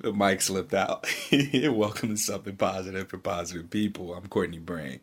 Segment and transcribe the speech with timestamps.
[0.00, 1.08] The mic slipped out.
[1.52, 4.14] Welcome to Something Positive for Positive People.
[4.14, 5.00] I'm Courtney Brame.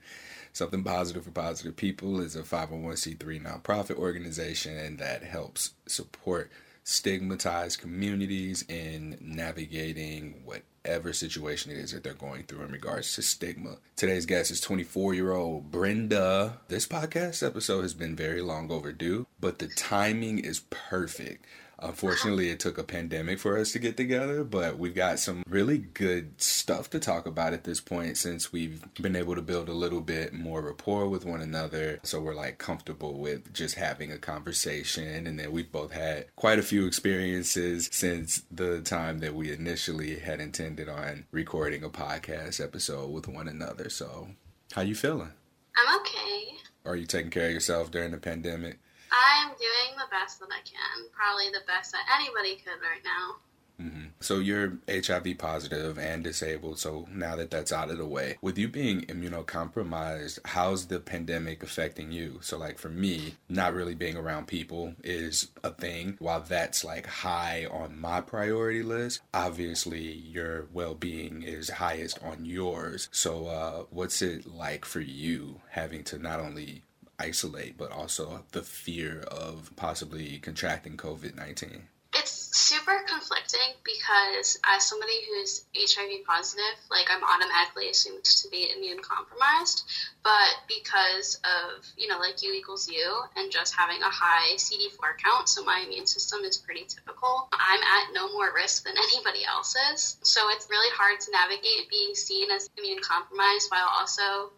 [0.53, 6.49] Something Positive for Positive People is a 501c3 nonprofit organization that helps support
[6.85, 13.21] stigmatized communities in navigating whatever situation it is that they're going through in regards to
[13.21, 13.75] stigma.
[13.97, 16.59] Today's guest is 24 year old Brenda.
[16.69, 21.45] This podcast episode has been very long overdue, but the timing is perfect.
[21.79, 25.77] Unfortunately, it took a pandemic for us to get together, but we've got some really
[25.77, 29.73] good stuff to talk about at this point since we've been able to build a
[29.73, 31.99] little bit more rapport with one another.
[32.03, 35.27] So we're like comfortable with just having a conversation.
[35.27, 40.19] And then we've both had quite a few experiences since the time that we initially
[40.19, 43.89] had intended on recording a podcast episode with one another.
[43.89, 44.29] So,
[44.73, 45.31] how you feeling?
[45.77, 46.57] I'm okay.
[46.85, 48.79] Are you taking care of yourself during the pandemic?
[49.15, 51.07] I'm doing the best that I can.
[51.15, 53.39] Probably the best that anybody could right now.
[53.81, 54.05] Mm-hmm.
[54.19, 56.79] So you're HIV positive and disabled.
[56.79, 61.61] So now that that's out of the way, with you being immunocompromised, how's the pandemic
[61.63, 62.39] affecting you?
[62.41, 66.15] So like for me, not really being around people is a thing.
[66.19, 73.09] While that's like high on my priority list, obviously your well-being is highest on yours.
[73.11, 76.83] So uh, what's it like for you having to not only
[77.19, 81.87] isolate, but also the fear of possibly contracting COVID 19?
[82.13, 88.71] It's super conflicting because as somebody who's HIV positive, like I'm automatically assumed to be
[88.75, 89.83] immune compromised.
[90.23, 95.17] But because of, you know, like U equals U and just having a high CD4
[95.23, 99.45] count, so my immune system is pretty typical, I'm at no more risk than anybody
[99.45, 100.17] else is.
[100.23, 104.51] So it's really hard to navigate being seen as immune compromised while also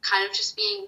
[0.00, 0.86] kind of just being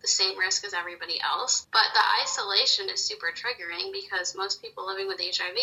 [0.00, 1.66] the same risk as everybody else.
[1.72, 5.58] But the isolation is super triggering because most people living with HIV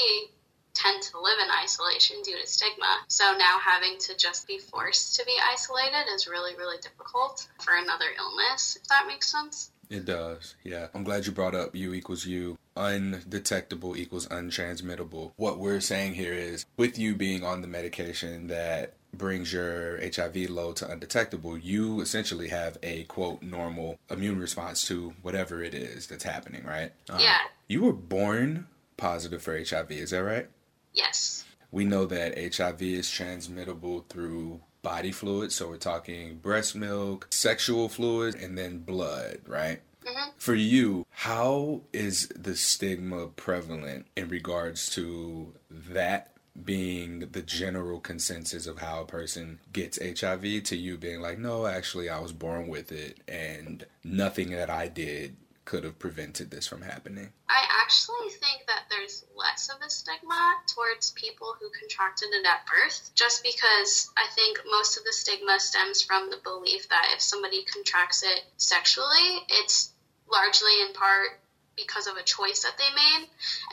[0.74, 3.00] tend to live in isolation due to stigma.
[3.08, 7.76] So now having to just be forced to be isolated is really, really difficult for
[7.76, 9.72] another illness, if that makes sense.
[9.90, 10.88] It does, yeah.
[10.94, 12.58] I'm glad you brought up U equals U.
[12.76, 15.32] Undetectable equals untransmittable.
[15.38, 20.50] What we're saying here is with you being on the medication that brings your HIV
[20.50, 26.08] load to undetectable, you essentially have a quote normal immune response to whatever it is
[26.08, 26.92] that's happening, right?
[27.10, 27.40] Um, yeah.
[27.68, 28.68] You were born
[28.98, 30.48] positive for HIV, is that right?
[30.94, 31.46] Yes.
[31.72, 37.90] We know that HIV is transmittable through body fluids, so we're talking breast milk, sexual
[37.90, 39.82] fluids, and then blood, right?
[40.06, 40.30] Mm-hmm.
[40.38, 48.66] For you, how is the stigma prevalent in regards to that being the general consensus
[48.66, 52.68] of how a person gets HIV to you being like, no, actually, I was born
[52.68, 55.36] with it and nothing that I did
[55.66, 57.34] could have prevented this from happening?
[57.50, 62.66] I actually think that there's less of a stigma towards people who contracted it at
[62.68, 67.22] birth, just because I think most of the stigma stems from the belief that if
[67.22, 69.92] somebody contracts it sexually, it's
[70.32, 71.40] largely in part
[71.78, 73.28] because of a choice that they made.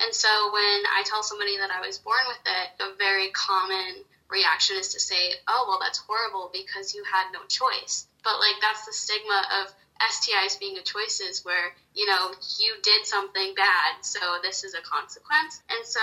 [0.05, 4.05] And so when I tell somebody that I was born with it, a very common
[4.29, 8.07] reaction is to say, oh, well, that's horrible because you had no choice.
[8.25, 13.07] But like, that's the stigma of STIs being a choices where, you know, you did
[13.07, 15.63] something bad, so this is a consequence.
[15.71, 16.01] And so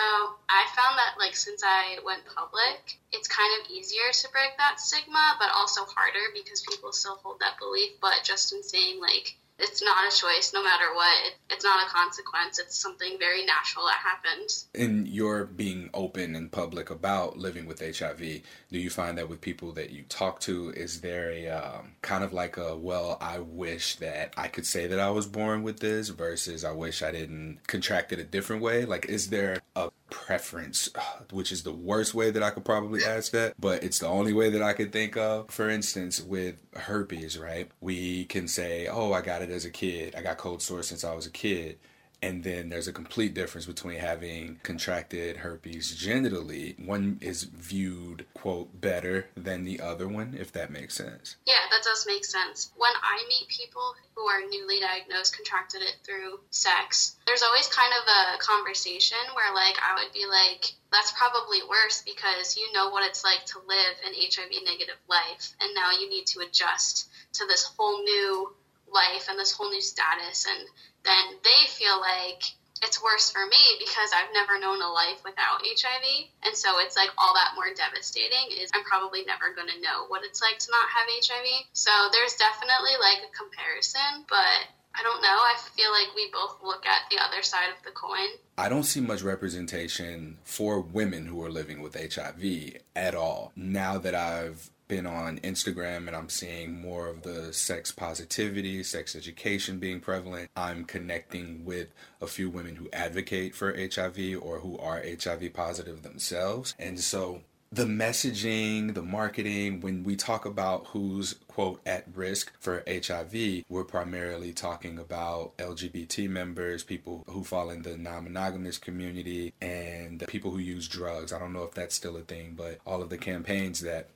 [0.48, 4.80] I found that, like, since I went public, it's kind of easier to break that
[4.80, 8.00] stigma, but also harder because people still hold that belief.
[8.00, 11.34] But just in saying, like, it's not a choice no matter what.
[11.50, 12.59] It's not a consequence.
[12.59, 14.68] It's something very natural that happens.
[14.74, 19.42] In your being open and public about living with HIV, do you find that with
[19.42, 23.40] people that you talk to, is there a um, kind of like a, well, I
[23.40, 27.12] wish that I could say that I was born with this versus I wish I
[27.12, 28.86] didn't contract it a different way?
[28.86, 33.03] Like, is there a preference, uh, which is the worst way that I could probably
[33.03, 35.50] ask that, but it's the only way that I could think of.
[35.50, 37.70] For instance, with herpes, right?
[37.81, 40.16] We can say, oh, I got it as a kid.
[40.16, 41.80] I got cold sores since I was a kid.
[42.22, 46.78] And then there's a complete difference between having contracted herpes genitally.
[46.85, 51.38] One is viewed, quote, better than the other one, if that makes sense.
[51.46, 52.72] Yeah, that does make sense.
[52.76, 57.94] When I meet people who are newly diagnosed, contracted it through sex, there's always kind
[57.94, 62.90] of a conversation where, like, I would be like, that's probably worse because you know
[62.90, 67.08] what it's like to live an HIV negative life, and now you need to adjust
[67.34, 68.53] to this whole new
[68.94, 70.68] life and this whole new status and
[71.06, 72.44] then they feel like
[72.82, 76.32] it's worse for me because I've never known a life without HIV.
[76.44, 80.08] And so it's like all that more devastating is I'm probably never going to know
[80.08, 81.68] what it's like to not have HIV.
[81.74, 85.28] So there's definitely like a comparison, but I don't know.
[85.28, 88.40] I feel like we both look at the other side of the coin.
[88.58, 93.52] I don't see much representation for women who are living with HIV at all.
[93.56, 99.16] Now that I've been on Instagram and I'm seeing more of the sex positivity, sex
[99.16, 100.50] education being prevalent.
[100.58, 101.88] I'm connecting with
[102.20, 106.74] a few women who advocate for HIV or who are HIV positive themselves.
[106.78, 112.84] And so the messaging, the marketing, when we talk about who's quote at risk for
[112.88, 119.53] HIV, we're primarily talking about LGBT members, people who fall in the non monogamous community,
[119.62, 121.32] and people who use drugs.
[121.32, 124.09] I don't know if that's still a thing, but all of the campaigns that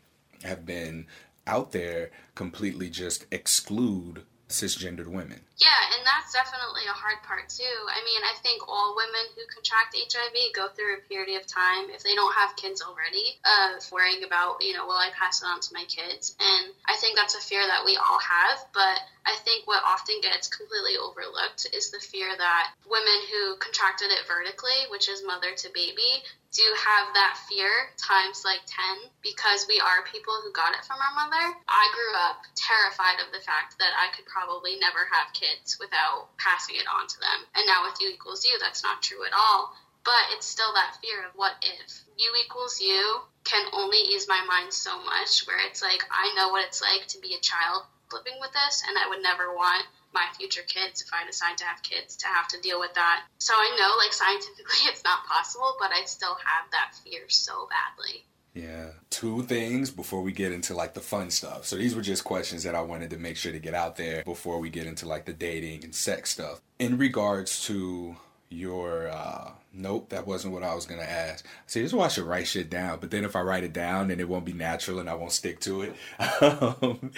[0.44, 1.08] have been
[1.46, 5.42] out there completely just exclude cisgendered women.
[5.64, 7.78] Yeah, and that's definitely a hard part too.
[7.88, 11.88] I mean, I think all women who contract HIV go through a period of time,
[11.88, 15.48] if they don't have kids already, of worrying about, you know, will I pass it
[15.48, 16.36] on to my kids?
[16.36, 20.20] And I think that's a fear that we all have, but I think what often
[20.20, 25.56] gets completely overlooked is the fear that women who contracted it vertically, which is mother
[25.56, 30.78] to baby, do have that fear times like 10 because we are people who got
[30.78, 31.58] it from our mother.
[31.66, 36.30] I grew up terrified of the fact that I could probably never have kids without
[36.38, 37.46] passing it on to them.
[37.56, 39.74] And now with U equals U, that's not true at all.
[40.04, 42.04] But it's still that fear of what if.
[42.18, 46.50] U equals U can only ease my mind so much where it's like, I know
[46.50, 49.88] what it's like to be a child living with this, and I would never want
[50.14, 53.26] my future kids, if I decide to have kids, to have to deal with that.
[53.40, 57.68] So I know, like, scientifically it's not possible, but I still have that fear so
[57.70, 58.26] badly.
[58.54, 58.90] Yeah.
[59.10, 61.66] Two things before we get into like the fun stuff.
[61.66, 64.24] So these were just questions that I wanted to make sure to get out there
[64.24, 66.62] before we get into like the dating and sex stuff.
[66.80, 68.16] In regards to
[68.54, 72.08] your uh nope that wasn't what i was gonna ask see this is why i
[72.08, 74.54] should write shit down but then if i write it down then it won't be
[74.54, 75.96] natural and i won't stick to it
[76.42, 77.12] um,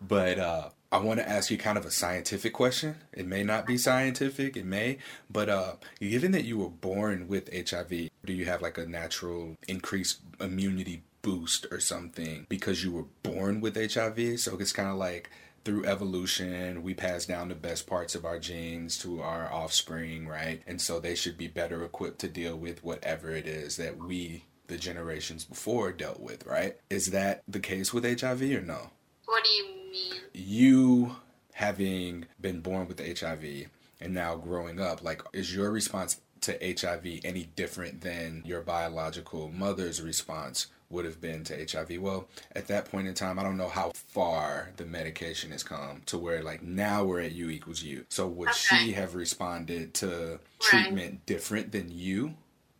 [0.00, 2.96] but uh I want to ask you kind of a scientific question.
[3.12, 4.98] It may not be scientific, it may,
[5.30, 9.56] but uh, given that you were born with HIV, do you have like a natural
[9.68, 14.40] increased immunity boost or something because you were born with HIV?
[14.40, 15.30] So it's kind of like
[15.64, 20.60] through evolution, we pass down the best parts of our genes to our offspring, right?
[20.66, 24.44] And so they should be better equipped to deal with whatever it is that we,
[24.66, 26.78] the generations before, dealt with, right?
[26.88, 28.90] Is that the case with HIV or no?
[29.30, 30.12] What do you mean?
[30.34, 31.16] You
[31.52, 33.68] having been born with HIV
[34.00, 39.48] and now growing up, like, is your response to HIV any different than your biological
[39.48, 42.00] mother's response would have been to HIV.
[42.00, 46.02] Well, at that point in time, I don't know how far the medication has come
[46.06, 48.04] to where like now we're at U equals U.
[48.08, 48.78] So would okay.
[48.78, 51.26] she have responded to treatment right.
[51.26, 52.34] different than you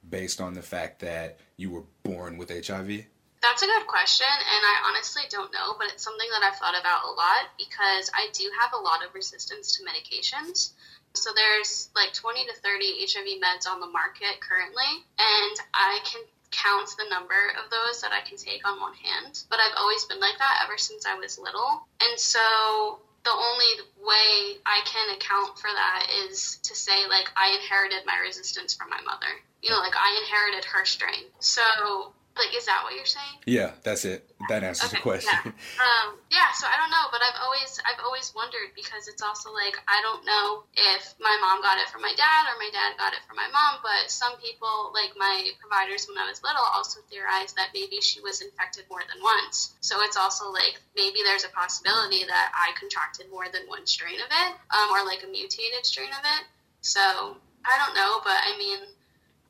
[0.08, 3.06] based on the fact that you were born with HIV?
[3.40, 6.78] That's a good question, and I honestly don't know, but it's something that I've thought
[6.78, 10.76] about a lot because I do have a lot of resistance to medications.
[11.14, 16.20] So there's like 20 to 30 HIV meds on the market currently, and I can
[16.50, 19.42] count the number of those that I can take on one hand.
[19.48, 21.86] But I've always been like that ever since I was little.
[22.02, 23.72] And so the only
[24.04, 28.90] way I can account for that is to say, like, I inherited my resistance from
[28.90, 29.30] my mother.
[29.62, 31.30] You know, like, I inherited her strain.
[31.38, 33.44] So like, is that what you're saying?
[33.44, 34.24] Yeah, that's it.
[34.48, 35.36] That answers okay, the question.
[35.44, 35.52] Yeah.
[35.84, 36.48] Um, yeah.
[36.56, 40.00] So I don't know, but I've always I've always wondered because it's also like I
[40.00, 43.20] don't know if my mom got it from my dad or my dad got it
[43.28, 43.84] from my mom.
[43.84, 48.24] But some people, like my providers when I was little, also theorized that maybe she
[48.24, 49.76] was infected more than once.
[49.84, 54.16] So it's also like maybe there's a possibility that I contracted more than one strain
[54.24, 56.42] of it, um, or like a mutated strain of it.
[56.80, 57.36] So
[57.68, 58.80] I don't know, but I mean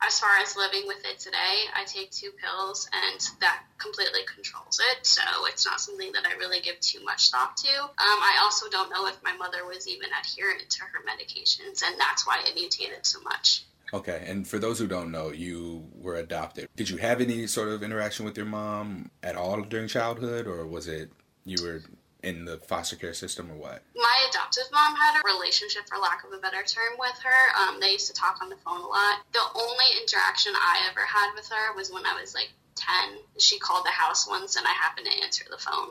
[0.01, 4.81] as far as living with it today, I take two pills and that completely controls
[4.91, 5.05] it.
[5.05, 7.83] So it's not something that I really give too much thought to.
[7.83, 11.99] Um, I also don't know if my mother was even adherent to her medications, and
[11.99, 13.63] that's why it mutated so much.
[13.93, 16.69] Okay, and for those who don't know, you were adopted.
[16.75, 20.65] Did you have any sort of interaction with your mom at all during childhood, or
[20.65, 21.11] was it
[21.45, 21.81] you were
[22.23, 23.81] in the foster care system or what?
[23.95, 27.41] My adoptive mom had a relationship, for lack of a better term, with her.
[27.61, 29.21] Um, they used to talk on the phone a lot.
[29.33, 33.19] The only interaction I ever had with her was when I was like 10.
[33.39, 35.89] She called the house once and I happened to answer the phone.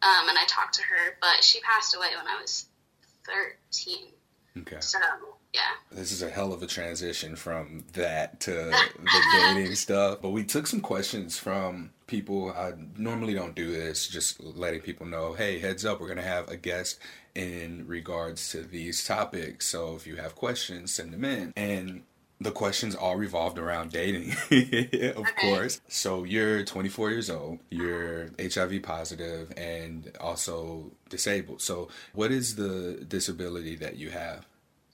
[0.00, 2.66] Um, and I talked to her, but she passed away when I was
[3.26, 4.08] 13.
[4.58, 4.80] Okay.
[4.80, 4.98] So
[5.58, 5.98] yeah.
[5.98, 10.18] This is a hell of a transition from that to the dating stuff.
[10.22, 12.52] But we took some questions from people.
[12.52, 16.22] I normally don't do this, just letting people know, hey, heads up, we're going to
[16.22, 16.98] have a guest
[17.34, 19.66] in regards to these topics.
[19.66, 21.52] So if you have questions, send them in.
[21.56, 22.02] And
[22.40, 25.32] the questions all revolved around dating, of Okay.
[25.40, 25.80] course.
[25.88, 31.60] So you're 24 years old, you're HIV positive, and also disabled.
[31.62, 34.46] So, what is the disability that you have?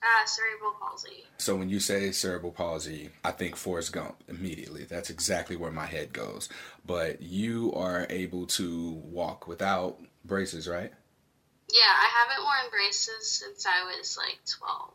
[0.05, 1.23] Uh, cerebral palsy.
[1.39, 4.83] So when you say cerebral palsy, I think Forrest Gump immediately.
[4.83, 6.47] That's exactly where my head goes.
[6.85, 10.93] But you are able to walk without braces, right?
[11.73, 14.93] Yeah, I haven't worn braces since I was like 12.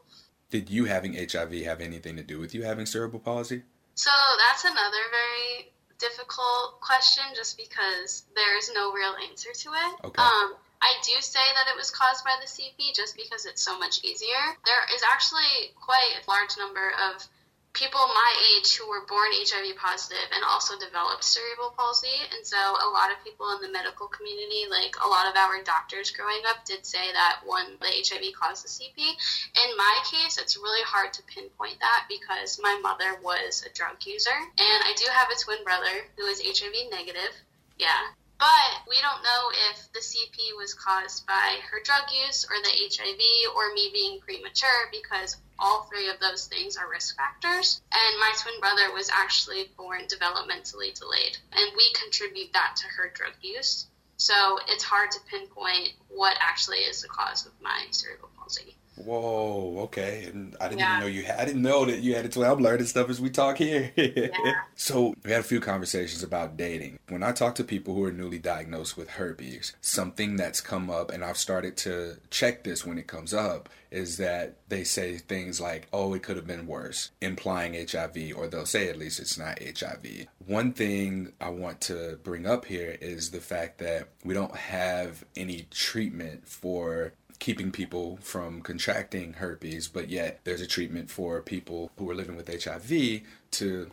[0.51, 3.63] Did you having HIV have anything to do with you having cerebral palsy?
[3.97, 4.11] So
[4.49, 10.07] that's another very difficult question just because there's no real answer to it.
[10.07, 10.23] Okay.
[10.23, 13.79] Um, I do say that it was caused by the CP just because it's so
[13.79, 14.57] much easier.
[14.65, 17.29] There is actually quite a large number of
[17.73, 22.19] people my age who were born HIV positive and also developed cerebral palsy.
[22.35, 25.63] And so a lot of people in the medical community, like a lot of our
[25.63, 28.99] doctors growing up, did say that one, the HIV caused the CP.
[28.99, 34.03] In my case, it's really hard to pinpoint that because my mother was a drug
[34.05, 34.35] user.
[34.35, 37.33] And I do have a twin brother who is HIV negative.
[37.79, 38.13] Yeah.
[38.41, 42.73] But we don't know if the CP was caused by her drug use or the
[42.73, 47.83] HIV or me being premature because all three of those things are risk factors.
[47.93, 53.13] And my twin brother was actually born developmentally delayed, and we contribute that to her
[53.15, 53.87] drug use.
[54.17, 58.75] So it's hard to pinpoint what actually is the cause of my cerebral palsy.
[59.05, 60.25] Whoa, okay.
[60.33, 60.97] And I didn't Yeah.
[60.99, 62.45] even know you had I didn't know that you had it too.
[62.45, 63.93] I'm learning stuff as we talk here.
[64.75, 66.99] So we had a few conversations about dating.
[67.09, 71.11] When I talk to people who are newly diagnosed with herpes, something that's come up
[71.11, 75.61] and I've started to check this when it comes up is that they say things
[75.61, 79.37] like, oh, it could have been worse, implying HIV, or they'll say at least it's
[79.37, 80.27] not HIV.
[80.47, 85.25] One thing I want to bring up here is the fact that we don't have
[85.37, 91.91] any treatment for keeping people from contracting herpes, but yet there's a treatment for people
[91.97, 93.91] who are living with HIV to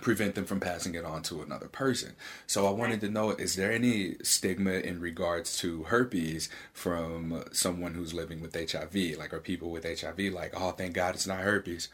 [0.00, 2.14] prevent them from passing it on to another person.
[2.46, 7.94] So I wanted to know is there any stigma in regards to herpes from someone
[7.94, 9.16] who's living with HIV?
[9.16, 11.88] Like are people with HIV like, "Oh, thank God it's not herpes."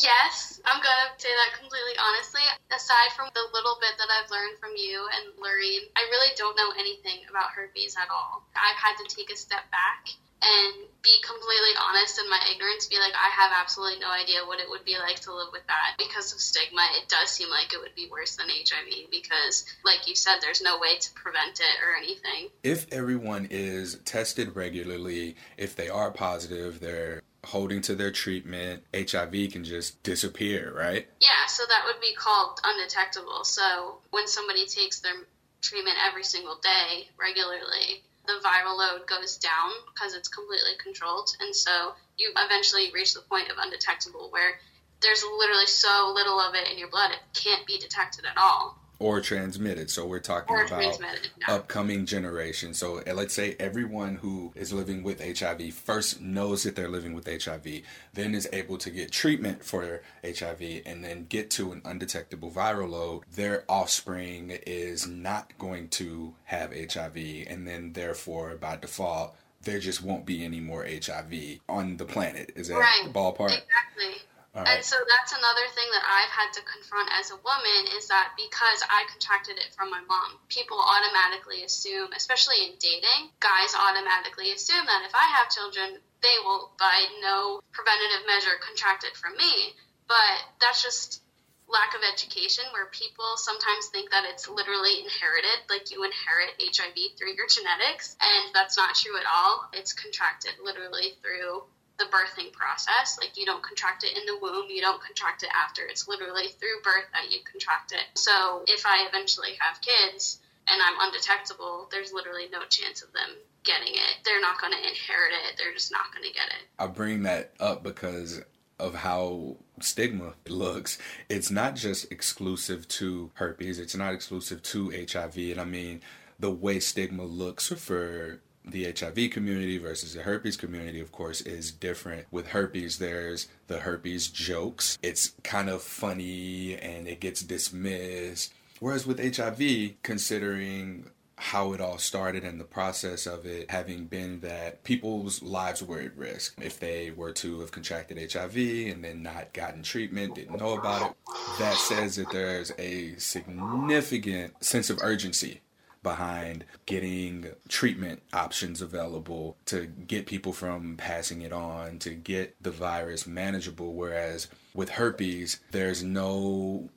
[0.00, 2.40] Yes, I'm gonna say that completely honestly.
[2.72, 6.56] Aside from the little bit that I've learned from you and Lorraine, I really don't
[6.56, 8.48] know anything about herpes at all.
[8.56, 10.08] I've had to take a step back
[10.42, 14.58] and be completely honest in my ignorance, be like, I have absolutely no idea what
[14.58, 15.94] it would be like to live with that.
[15.98, 20.08] Because of stigma, it does seem like it would be worse than HIV because, like
[20.08, 22.50] you said, there's no way to prevent it or anything.
[22.62, 29.52] If everyone is tested regularly, if they are positive, they're holding to their treatment, HIV
[29.52, 31.08] can just disappear, right?
[31.20, 33.44] Yeah, so that would be called undetectable.
[33.44, 35.12] So when somebody takes their
[35.60, 41.30] treatment every single day regularly, the viral load goes down because it's completely controlled.
[41.40, 44.54] And so you eventually reach the point of undetectable where
[45.00, 48.78] there's literally so little of it in your blood, it can't be detected at all.
[49.02, 49.90] Or transmitted.
[49.90, 50.98] So we're talking Or about.
[51.00, 51.54] Yeah.
[51.54, 52.72] upcoming generation.
[52.72, 57.26] So let's say everyone who is living with HIV first knows that they're living with
[57.26, 57.82] HIV,
[58.14, 62.90] then is able to get treatment for HIV, and then get to an undetectable viral
[62.90, 63.22] load.
[63.34, 67.16] Their offspring is not going to have HIV,
[67.48, 69.34] and then therefore by default.
[69.62, 72.52] There just won't be any more HIV on the planet.
[72.56, 73.12] Is that Right.
[73.12, 73.46] ballpark?
[73.50, 74.22] Exactly.
[74.54, 78.08] All And so that's another thing that I've had to confront as a woman is
[78.12, 83.72] that because I contracted it from my mom, people automatically assume, especially in dating, guys
[83.72, 89.16] automatically assume that if I have children, they will, by no preventative measure, contract it
[89.16, 89.72] from me.
[90.04, 91.24] But that's just
[91.64, 97.16] lack of education where people sometimes think that it's literally inherited, like you inherit HIV
[97.16, 99.64] through your genetics, and that's not true at all.
[99.72, 101.64] It's contracted literally through
[102.02, 103.18] the birthing process.
[103.20, 105.82] Like you don't contract it in the womb, you don't contract it after.
[105.86, 108.18] It's literally through birth that you contract it.
[108.18, 113.30] So if I eventually have kids and I'm undetectable, there's literally no chance of them
[113.64, 114.16] getting it.
[114.24, 115.56] They're not going to inherit it.
[115.58, 116.66] They're just not going to get it.
[116.78, 118.42] I bring that up because
[118.78, 120.98] of how stigma looks.
[121.28, 125.36] It's not just exclusive to herpes, it's not exclusive to HIV.
[125.36, 126.00] And I mean,
[126.40, 131.72] the way stigma looks for the HIV community versus the herpes community, of course, is
[131.72, 132.26] different.
[132.30, 134.98] With herpes, there's the herpes jokes.
[135.02, 138.52] It's kind of funny and it gets dismissed.
[138.78, 144.38] Whereas with HIV, considering how it all started and the process of it having been
[144.40, 149.24] that people's lives were at risk if they were to have contracted HIV and then
[149.24, 151.16] not gotten treatment, didn't know about it.
[151.58, 155.62] That says that there's a significant sense of urgency
[156.02, 162.70] behind getting treatment options available to get people from passing it on, to get the
[162.70, 163.94] virus manageable.
[163.94, 166.88] Whereas with herpes, there's no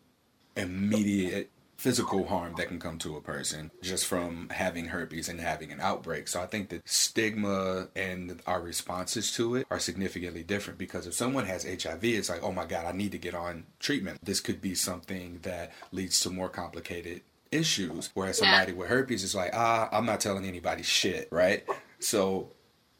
[0.55, 5.71] immediate physical harm that can come to a person just from having herpes and having
[5.71, 6.27] an outbreak.
[6.27, 11.13] So I think the stigma and our responses to it are significantly different because if
[11.13, 14.19] someone has HIV, it's like, oh my God, I need to get on treatment.
[14.23, 17.21] This could be something that leads to more complicated
[17.55, 18.09] issues.
[18.13, 21.63] Whereas somebody with herpes is like, ah, I'm not telling anybody shit, right?
[21.99, 22.49] So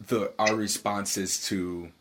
[0.07, 1.91] the our responses to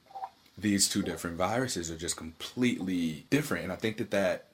[0.57, 3.65] these two different viruses are just completely different.
[3.65, 4.47] And I think that that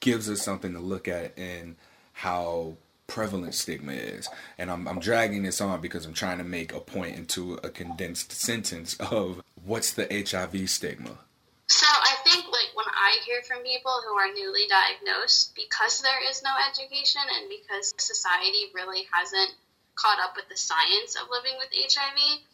[0.00, 1.76] gives us something to look at in
[2.12, 4.28] how prevalent stigma is.
[4.58, 7.70] And I'm, I'm dragging this on because I'm trying to make a point into a
[7.70, 11.18] condensed sentence of what's the HIV stigma.
[11.66, 11.86] So
[12.28, 16.52] think like when I hear from people who are newly diagnosed, because there is no
[16.68, 19.56] education and because society really hasn't
[19.96, 22.44] caught up with the science of living with HIV,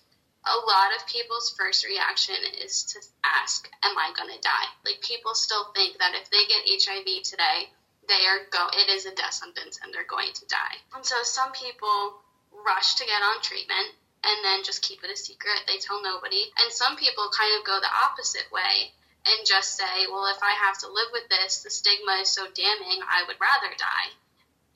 [0.47, 4.69] a lot of people's first reaction is to ask, Am I going to die?
[4.85, 7.73] Like, people still think that if they get HIV today,
[8.07, 10.77] they are go it is a death sentence and they're going to die.
[10.95, 12.21] And so some people
[12.53, 15.65] rush to get on treatment and then just keep it a secret.
[15.67, 16.45] They tell nobody.
[16.61, 18.93] And some people kind of go the opposite way
[19.27, 22.45] and just say, well, if I have to live with this, the stigma is so
[22.55, 24.11] damning, I would rather die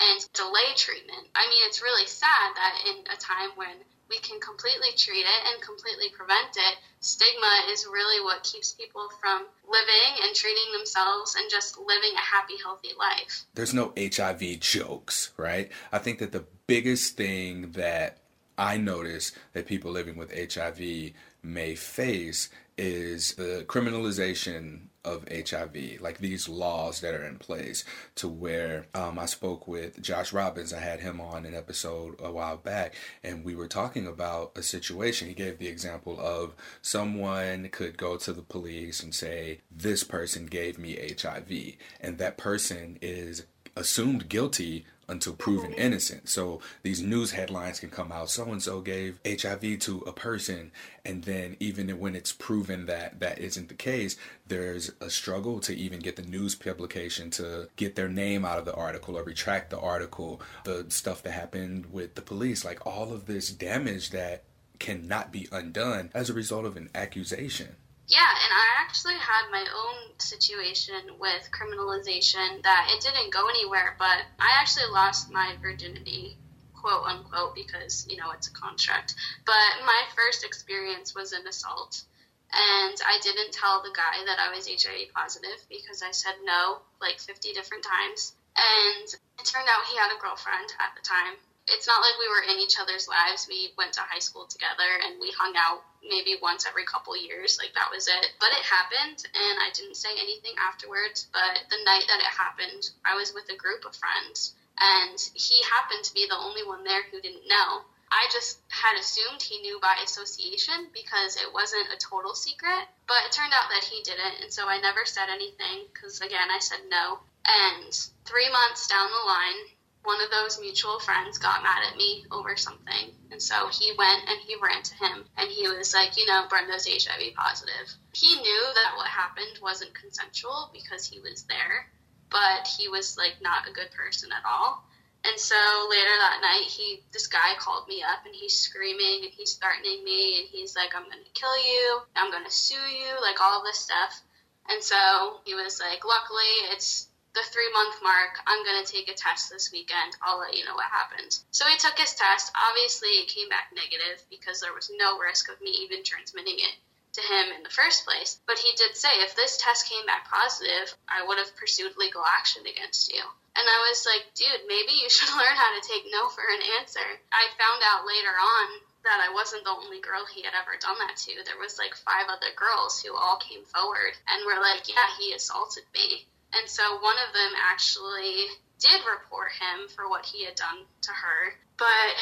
[0.00, 1.26] and delay treatment.
[1.34, 3.76] I mean, it's really sad that in a time when
[4.08, 6.76] we can completely treat it and completely prevent it.
[7.00, 12.20] Stigma is really what keeps people from living and treating themselves and just living a
[12.20, 13.44] happy, healthy life.
[13.54, 15.70] There's no HIV jokes, right?
[15.92, 18.18] I think that the biggest thing that
[18.56, 21.12] I notice that people living with HIV
[21.42, 22.48] may face
[22.78, 27.84] is the criminalization of HIV, like these laws that are in place
[28.16, 30.72] to where um, I spoke with Josh Robbins.
[30.72, 32.94] I had him on an episode a while back,
[33.24, 35.28] and we were talking about a situation.
[35.28, 40.46] He gave the example of someone could go to the police and say, This person
[40.46, 46.28] gave me HIV, and that person is assumed guilty until proven innocent.
[46.28, 50.70] So these news headlines can come out so and so gave HIV to a person
[51.04, 55.74] and then even when it's proven that that isn't the case, there's a struggle to
[55.74, 59.70] even get the news publication to get their name out of the article or retract
[59.70, 60.42] the article.
[60.64, 64.44] The stuff that happened with the police, like all of this damage that
[64.78, 67.76] cannot be undone as a result of an accusation.
[68.08, 73.96] Yeah, and I actually had my own situation with criminalization that it didn't go anywhere,
[73.98, 76.38] but I actually lost my virginity,
[76.72, 79.14] quote unquote, because, you know, it's a construct.
[79.44, 82.02] But my first experience was an assault.
[82.50, 86.80] And I didn't tell the guy that I was HIV positive because I said no
[87.02, 88.32] like 50 different times.
[88.56, 89.04] And
[89.38, 91.36] it turned out he had a girlfriend at the time
[91.68, 93.46] it's not like we were in each other's lives.
[93.48, 97.58] We went to high school together and we hung out maybe once every couple years.
[97.60, 98.24] Like that was it.
[98.40, 101.28] But it happened and I didn't say anything afterwards.
[101.32, 105.60] But the night that it happened, I was with a group of friends and he
[105.64, 107.84] happened to be the only one there who didn't know.
[108.10, 113.20] I just had assumed he knew by association because it wasn't a total secret, but
[113.26, 116.58] it turned out that he didn't, and so I never said anything because, again, I
[116.58, 117.20] said no.
[117.44, 117.92] And
[118.24, 119.60] three months down the line,
[120.08, 123.12] one of those mutual friends got mad at me over something.
[123.30, 126.48] And so he went and he ran to him and he was like, you know,
[126.48, 127.92] Brenda's HIV positive.
[128.14, 131.92] He knew that what happened wasn't consensual because he was there,
[132.30, 134.82] but he was like not a good person at all.
[135.28, 139.32] And so later that night, he this guy called me up and he's screaming and
[139.36, 143.42] he's threatening me and he's like, "I'm gonna kill you, I'm gonna sue you," like
[143.42, 144.22] all this stuff.
[144.70, 147.07] And so he was like, "Luckily, it's
[147.38, 150.18] the three month mark, I'm going to take a test this weekend.
[150.18, 151.46] I'll let you know what happens.
[151.54, 152.50] So he took his test.
[152.58, 156.74] Obviously, it came back negative because there was no risk of me even transmitting it
[157.14, 158.42] to him in the first place.
[158.50, 162.26] But he did say if this test came back positive, I would have pursued legal
[162.26, 163.22] action against you.
[163.54, 166.62] And I was like, dude, maybe you should learn how to take no for an
[166.82, 167.06] answer.
[167.30, 168.66] I found out later on
[169.06, 171.38] that I wasn't the only girl he had ever done that to.
[171.46, 175.32] There was like five other girls who all came forward and were like, yeah, he
[175.32, 176.26] assaulted me.
[176.54, 181.12] And so one of them actually did report him for what he had done to
[181.12, 181.58] her.
[181.76, 182.14] But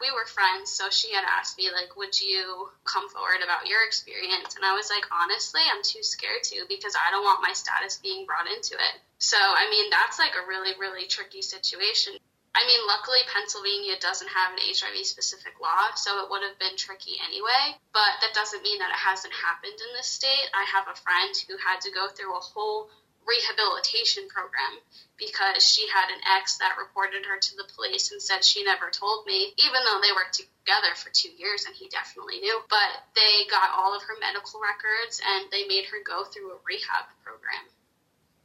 [0.00, 3.82] we were friends, so she had asked me, like, would you come forward about your
[3.86, 4.54] experience?
[4.54, 7.98] And I was like, honestly, I'm too scared to because I don't want my status
[8.02, 8.94] being brought into it.
[9.18, 12.18] So, I mean, that's like a really, really tricky situation.
[12.56, 16.76] I mean, luckily, Pennsylvania doesn't have an HIV specific law, so it would have been
[16.80, 17.76] tricky anyway.
[17.92, 20.48] But that doesn't mean that it hasn't happened in this state.
[20.56, 22.88] I have a friend who had to go through a whole
[23.26, 24.78] rehabilitation program
[25.18, 28.90] because she had an ex that reported her to the police and said she never
[28.90, 32.60] told me, even though they worked together for two years and he definitely knew.
[32.68, 36.58] But they got all of her medical records and they made her go through a
[36.66, 37.64] rehab program.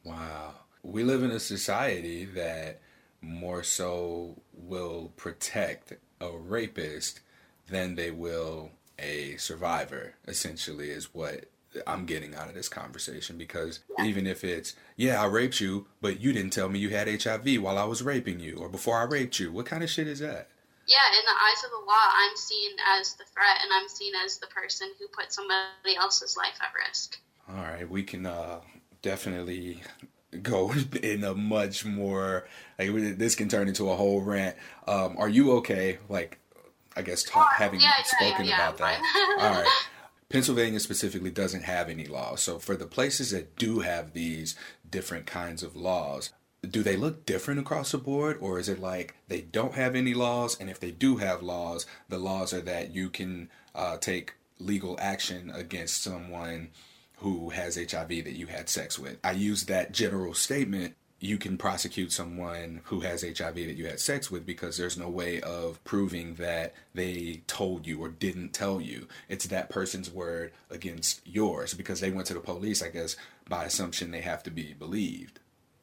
[0.04, 0.54] Wow.
[0.82, 2.80] We live in a society that
[3.20, 7.20] more so will protect a rapist
[7.68, 11.46] than they will a survivor, essentially, is what
[11.86, 16.20] I'm getting out of this conversation because even if it's, yeah, I raped you, but
[16.20, 19.04] you didn't tell me you had HIV while I was raping you or before I
[19.04, 20.48] raped you, what kind of shit is that?
[20.86, 24.12] Yeah, in the eyes of the law, I'm seen as the threat and I'm seen
[24.24, 27.18] as the person who put somebody else's life at risk.
[27.48, 28.60] All right, we can uh,
[29.00, 29.80] definitely
[30.42, 32.46] go in a much more
[32.78, 34.56] like this can turn into a whole rant.
[34.86, 35.98] Um, are you okay?
[36.08, 36.38] Like,
[36.96, 39.00] I guess talk, having yeah, spoken yeah, yeah, about that.
[39.40, 39.68] All right.
[40.32, 42.40] Pennsylvania specifically doesn't have any laws.
[42.40, 44.56] So for the places that do have these
[44.88, 46.30] different kinds of laws,
[46.68, 50.14] do they look different across the board or is it like they don't have any
[50.14, 54.34] laws and if they do have laws the laws are that you can uh, take
[54.58, 56.68] legal action against someone
[57.16, 61.56] who has hiv that you had sex with i use that general statement you can
[61.56, 65.82] prosecute someone who has HIV that you had sex with because there's no way of
[65.84, 69.06] proving that they told you or didn't tell you.
[69.28, 73.14] It's that person's word against yours because they went to the police, I guess,
[73.48, 75.38] by assumption they have to be believed.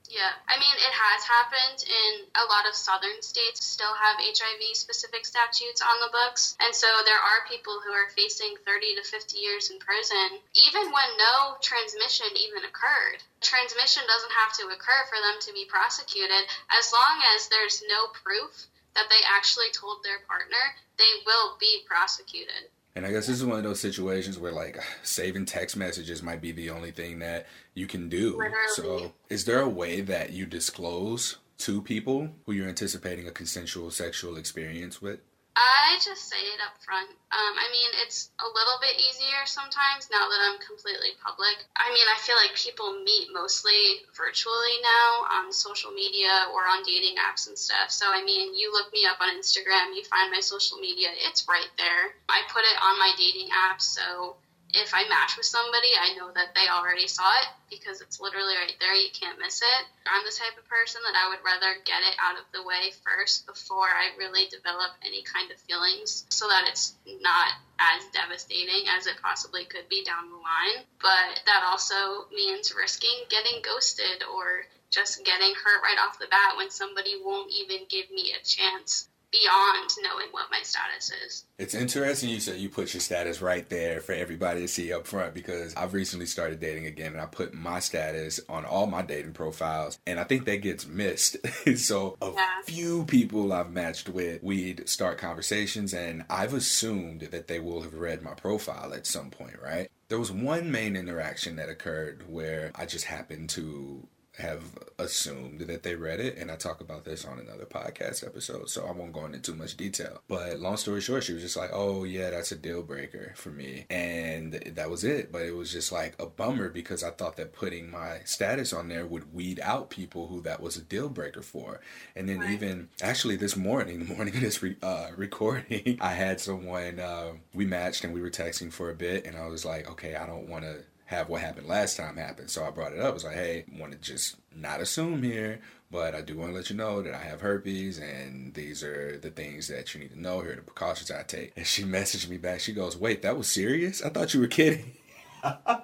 [0.10, 4.74] Yeah, I mean, it has happened in a lot of southern states still have HIV
[4.74, 6.58] specific statutes on the books.
[6.58, 10.90] And so there are people who are facing 30 to 50 years in prison, even
[10.90, 13.22] when no transmission even occurred.
[13.38, 16.42] Transmission doesn't have to occur for them to be prosecuted.
[16.74, 18.66] As long as there's no proof
[18.98, 22.74] that they actually told their partner, they will be prosecuted.
[22.96, 26.42] And I guess this is one of those situations where like saving text messages might
[26.42, 27.46] be the only thing that
[27.80, 28.38] you can do.
[28.38, 28.76] Literally.
[28.76, 33.90] So, is there a way that you disclose to people who you're anticipating a consensual
[33.90, 35.20] sexual experience with?
[35.60, 37.10] I just say it up front.
[37.10, 41.52] Um, I mean, it's a little bit easier sometimes now that I'm completely public.
[41.76, 46.88] I mean, I feel like people meet mostly virtually now on social media or on
[46.88, 47.92] dating apps and stuff.
[47.92, 51.44] So, I mean, you look me up on Instagram, you find my social media, it's
[51.50, 52.16] right there.
[52.30, 54.40] I put it on my dating app, so
[54.74, 58.54] if I match with somebody, I know that they already saw it because it's literally
[58.54, 58.94] right there.
[58.94, 59.84] You can't miss it.
[60.06, 62.94] I'm the type of person that I would rather get it out of the way
[63.02, 68.86] first before I really develop any kind of feelings so that it's not as devastating
[68.94, 70.86] as it possibly could be down the line.
[71.02, 76.58] But that also means risking getting ghosted or just getting hurt right off the bat
[76.58, 81.46] when somebody won't even give me a chance beyond knowing what my status is.
[81.58, 85.06] It's interesting you said you put your status right there for everybody to see up
[85.06, 89.02] front because I've recently started dating again and I put my status on all my
[89.02, 91.38] dating profiles and I think that gets missed.
[91.78, 92.46] so a yeah.
[92.64, 97.94] few people I've matched with, we'd start conversations and I've assumed that they will have
[97.94, 99.90] read my profile at some point, right?
[100.08, 104.08] There was one main interaction that occurred where I just happened to
[104.40, 104.64] have
[104.98, 108.86] assumed that they read it, and I talk about this on another podcast episode, so
[108.86, 110.22] I won't go into too much detail.
[110.28, 113.50] But long story short, she was just like, "Oh yeah, that's a deal breaker for
[113.50, 115.32] me," and that was it.
[115.32, 118.88] But it was just like a bummer because I thought that putting my status on
[118.88, 121.82] there would weed out people who that was a deal breaker for.
[122.16, 122.52] And then right.
[122.52, 127.34] even actually this morning, the morning of this re- uh, recording, I had someone uh,
[127.54, 130.26] we matched and we were texting for a bit, and I was like, "Okay, I
[130.26, 132.48] don't want to." Have what happened last time happen.
[132.48, 133.08] So I brought it up.
[133.08, 136.56] I was like, hey, want to just not assume here, but I do want to
[136.56, 140.12] let you know that I have herpes and these are the things that you need
[140.12, 140.42] to know.
[140.42, 141.54] Here the precautions I take.
[141.58, 142.60] And she messaged me back.
[142.60, 144.04] She goes, wait, that was serious?
[144.04, 144.98] I thought you were kidding.
[145.42, 145.82] God.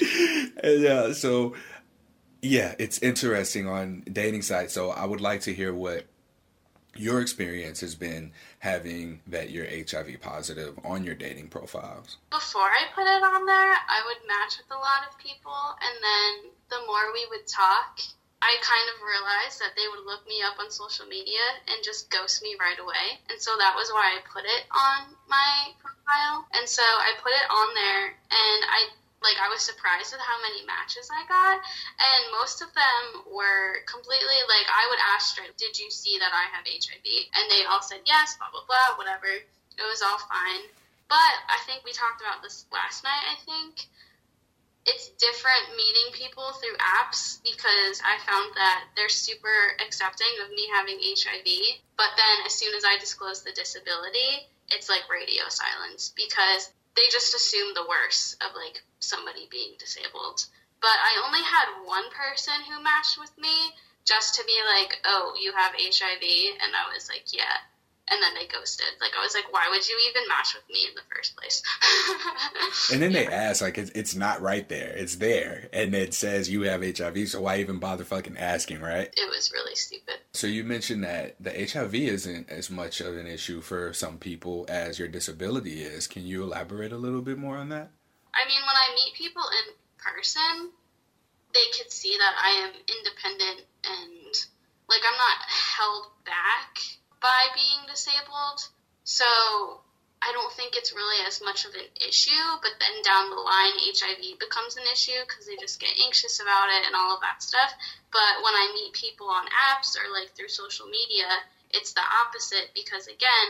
[0.64, 1.54] and uh, so,
[2.40, 4.72] yeah, it's interesting on dating sites.
[4.72, 6.06] So I would like to hear what
[6.96, 12.18] your experience has been having that you're HIV positive on your dating profiles?
[12.30, 15.96] Before I put it on there, I would match with a lot of people, and
[16.02, 18.00] then the more we would talk,
[18.42, 22.08] I kind of realized that they would look me up on social media and just
[22.08, 23.20] ghost me right away.
[23.28, 26.48] And so that was why I put it on my profile.
[26.56, 28.80] And so I put it on there, and I
[29.22, 33.84] like I was surprised at how many matches I got, and most of them were
[33.84, 37.04] completely like I would ask straight, "Did you see that I have HIV?"
[37.34, 39.28] And they all said yes, blah blah blah, whatever.
[39.28, 40.68] It was all fine.
[41.08, 43.24] But I think we talked about this last night.
[43.26, 43.88] I think
[44.86, 50.68] it's different meeting people through apps because I found that they're super accepting of me
[50.74, 51.80] having HIV.
[51.96, 56.70] But then as soon as I disclose the disability, it's like radio silence because
[57.00, 60.44] they just assume the worst of like somebody being disabled
[60.80, 63.72] but I only had one person who matched with me
[64.06, 66.22] just to be like, "Oh, you have HIV,"
[66.60, 67.58] and I was like, "Yeah."
[68.10, 68.86] And then they ghosted.
[69.00, 71.62] Like I was like, "Why would you even match with me in the first place?"
[72.92, 74.92] and then they ask, like, it's, it's not right there.
[74.96, 77.28] It's there, and it says you have HIV.
[77.28, 79.12] So why even bother fucking asking, right?
[79.16, 80.16] It was really stupid.
[80.32, 84.66] So you mentioned that the HIV isn't as much of an issue for some people
[84.68, 86.06] as your disability is.
[86.06, 87.90] Can you elaborate a little bit more on that?
[88.34, 90.70] I mean, when I meet people in person,
[91.52, 94.34] they could see that I am independent and
[94.88, 96.78] like I'm not held back
[97.20, 98.68] by being disabled.
[99.04, 99.24] So
[100.20, 103.76] I don't think it's really as much of an issue, but then down the line,
[103.80, 107.42] HIV becomes an issue because they just get anxious about it and all of that
[107.42, 107.72] stuff.
[108.12, 111.28] But when I meet people on apps or like through social media,
[111.72, 113.48] it's the opposite because again,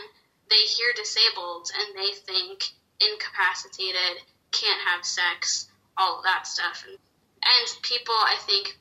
[0.49, 2.63] they hear disabled and they think
[2.99, 6.85] incapacitated, can't have sex, all of that stuff.
[6.87, 6.97] And
[7.41, 8.77] and people, I think,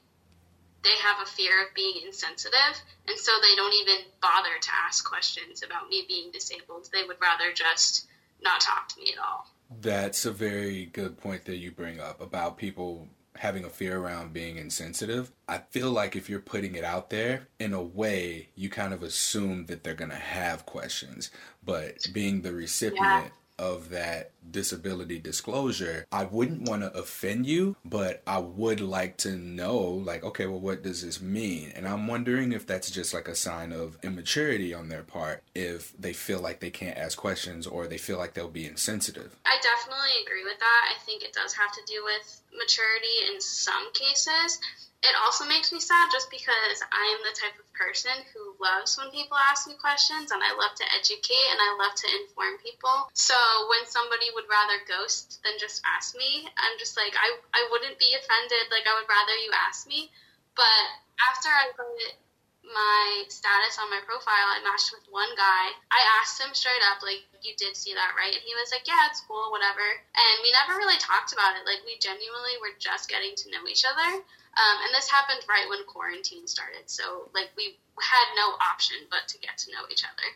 [0.83, 5.05] they have a fear of being insensitive, and so they don't even bother to ask
[5.05, 6.89] questions about me being disabled.
[6.93, 8.07] They would rather just
[8.43, 9.47] not talk to me at all.
[9.81, 14.33] That's a very good point that you bring up about people having a fear around
[14.33, 15.31] being insensitive.
[15.49, 19.03] I feel like if you're putting it out there, in a way, you kind of
[19.03, 21.31] assume that they're going to have questions.
[21.65, 23.29] But being the recipient, yeah
[23.61, 29.37] of that disability disclosure, I wouldn't want to offend you, but I would like to
[29.37, 31.71] know, like, okay, well, what does this mean?
[31.77, 35.93] And I'm wondering if that's just like a sign of immaturity on their part, if
[35.99, 39.37] they feel like they can't ask questions or they feel like they'll be insensitive.
[39.45, 40.95] I definitely agree with that.
[40.97, 44.59] I think it does have to do with maturity in some cases
[45.01, 49.01] it also makes me sad just because I am the type of person who loves
[49.01, 52.61] when people ask me questions and I love to educate and I love to inform
[52.61, 53.09] people.
[53.17, 53.37] So
[53.73, 57.97] when somebody would rather ghost than just ask me, I'm just like, I, I wouldn't
[57.97, 58.69] be offended.
[58.69, 60.13] Like, I would rather you ask me.
[60.53, 60.85] But
[61.17, 62.13] after I put
[62.61, 65.65] my status on my profile, I matched with one guy.
[65.89, 68.37] I asked him straight up, like, you did see that, right?
[68.37, 69.81] And he was like, yeah, it's cool, whatever.
[70.13, 71.65] And we never really talked about it.
[71.65, 74.21] Like, we genuinely were just getting to know each other.
[74.57, 76.91] Um, and this happened right when quarantine started.
[76.91, 80.27] So, like, we had no option but to get to know each other.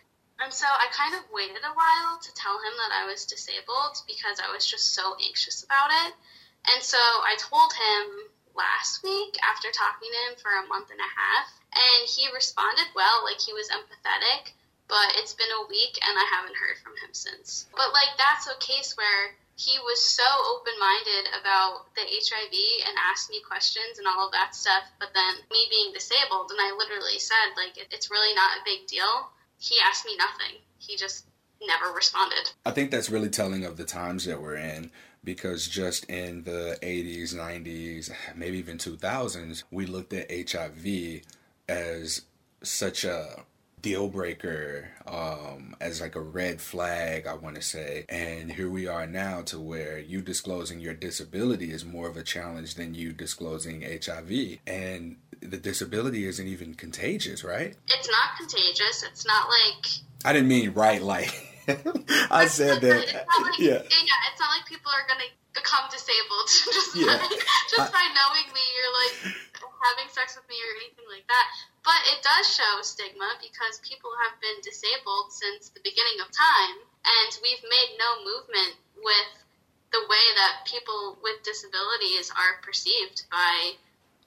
[0.43, 4.03] And so I kind of waited a while to tell him that I was disabled
[4.07, 6.13] because I was just so anxious about it.
[6.75, 10.99] And so I told him last week after talking to him for a month and
[10.99, 14.55] a half, and he responded well, like he was empathetic.
[14.87, 17.67] But it's been a week and I haven't heard from him since.
[17.73, 22.55] But like that's a case where he was so open minded about the HIV
[22.89, 24.83] and asked me questions and all of that stuff.
[24.99, 28.87] But then me being disabled, and I literally said, like, it's really not a big
[28.87, 29.31] deal.
[29.59, 30.61] He asked me nothing.
[30.79, 31.27] He just
[31.63, 32.51] never responded.
[32.67, 34.91] I think that's really telling of the times that we're in
[35.23, 41.23] because just in the 80s, 90s, maybe even 2000s, we looked at HIV
[41.69, 42.23] as
[42.63, 43.45] such a
[43.85, 48.07] deal breaker um, as like a red flag, I want to say.
[48.09, 52.23] And here we are now to where you disclosing your disability is more of a
[52.23, 54.59] challenge than you disclosing HIV.
[54.67, 57.77] And the disability isn't even contagious, right?
[57.89, 59.05] It's not contagious.
[59.07, 59.85] It's not like.
[60.25, 61.35] I didn't mean right like.
[62.31, 62.97] I said that.
[62.97, 63.69] Like, yeah.
[63.69, 67.19] Yeah, it's not like people are going to become disabled just, yeah.
[67.19, 67.37] by,
[67.69, 68.65] just I, by knowing me.
[68.81, 69.37] You're like
[69.85, 71.47] having sex with me or anything like that.
[71.85, 76.81] But it does show stigma because people have been disabled since the beginning of time,
[77.05, 79.31] and we've made no movement with
[79.93, 83.77] the way that people with disabilities are perceived by,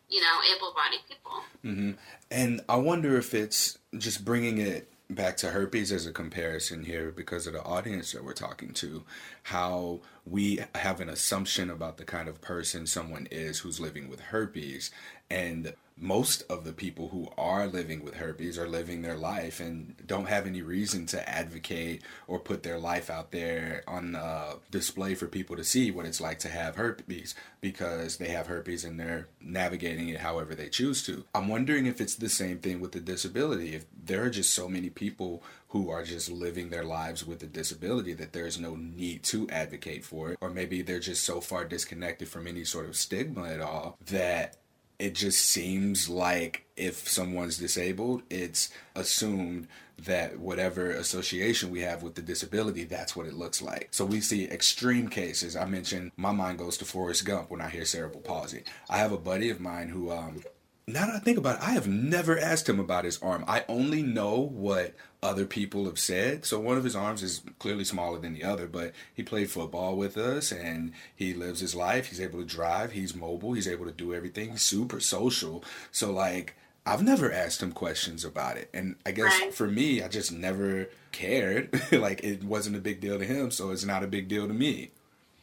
[0.07, 1.43] you know, able-bodied people.
[1.65, 1.91] Mm-hmm.
[2.31, 7.11] And I wonder if it's just bringing it back to herpes as a comparison here
[7.11, 9.03] because of the audience that we're talking to
[9.43, 14.19] how we have an assumption about the kind of person someone is who's living with
[14.19, 14.91] herpes
[15.29, 19.95] and most of the people who are living with herpes are living their life and
[20.05, 25.15] don't have any reason to advocate or put their life out there on uh, display
[25.15, 28.99] for people to see what it's like to have herpes because they have herpes and
[28.99, 31.25] they're navigating it however they choose to.
[31.33, 33.73] I'm wondering if it's the same thing with the disability.
[33.73, 37.47] If there are just so many people who are just living their lives with a
[37.47, 41.65] disability that there's no need to advocate for it, or maybe they're just so far
[41.65, 44.57] disconnected from any sort of stigma at all that
[44.99, 49.67] it just seems like if someone's disabled, it's assumed
[50.05, 53.87] that whatever association we have with the disability, that's what it looks like.
[53.91, 55.55] So we see extreme cases.
[55.55, 58.63] I mentioned my mind goes to Forrest Gump when I hear cerebral palsy.
[58.89, 60.43] I have a buddy of mine who um,
[60.87, 63.43] now that I think about it, I have never asked him about his arm.
[63.47, 64.95] I only know what
[65.27, 66.45] other people have said.
[66.45, 69.95] So one of his arms is clearly smaller than the other, but he played football
[69.95, 72.07] with us and he lives his life.
[72.07, 74.51] He's able to drive, he's mobile, he's able to do everything.
[74.51, 75.63] He's super social.
[75.91, 76.55] So like
[76.87, 78.69] I've never asked him questions about it.
[78.73, 79.53] And I guess right.
[79.53, 81.69] for me, I just never cared.
[81.91, 84.53] like it wasn't a big deal to him, so it's not a big deal to
[84.53, 84.91] me.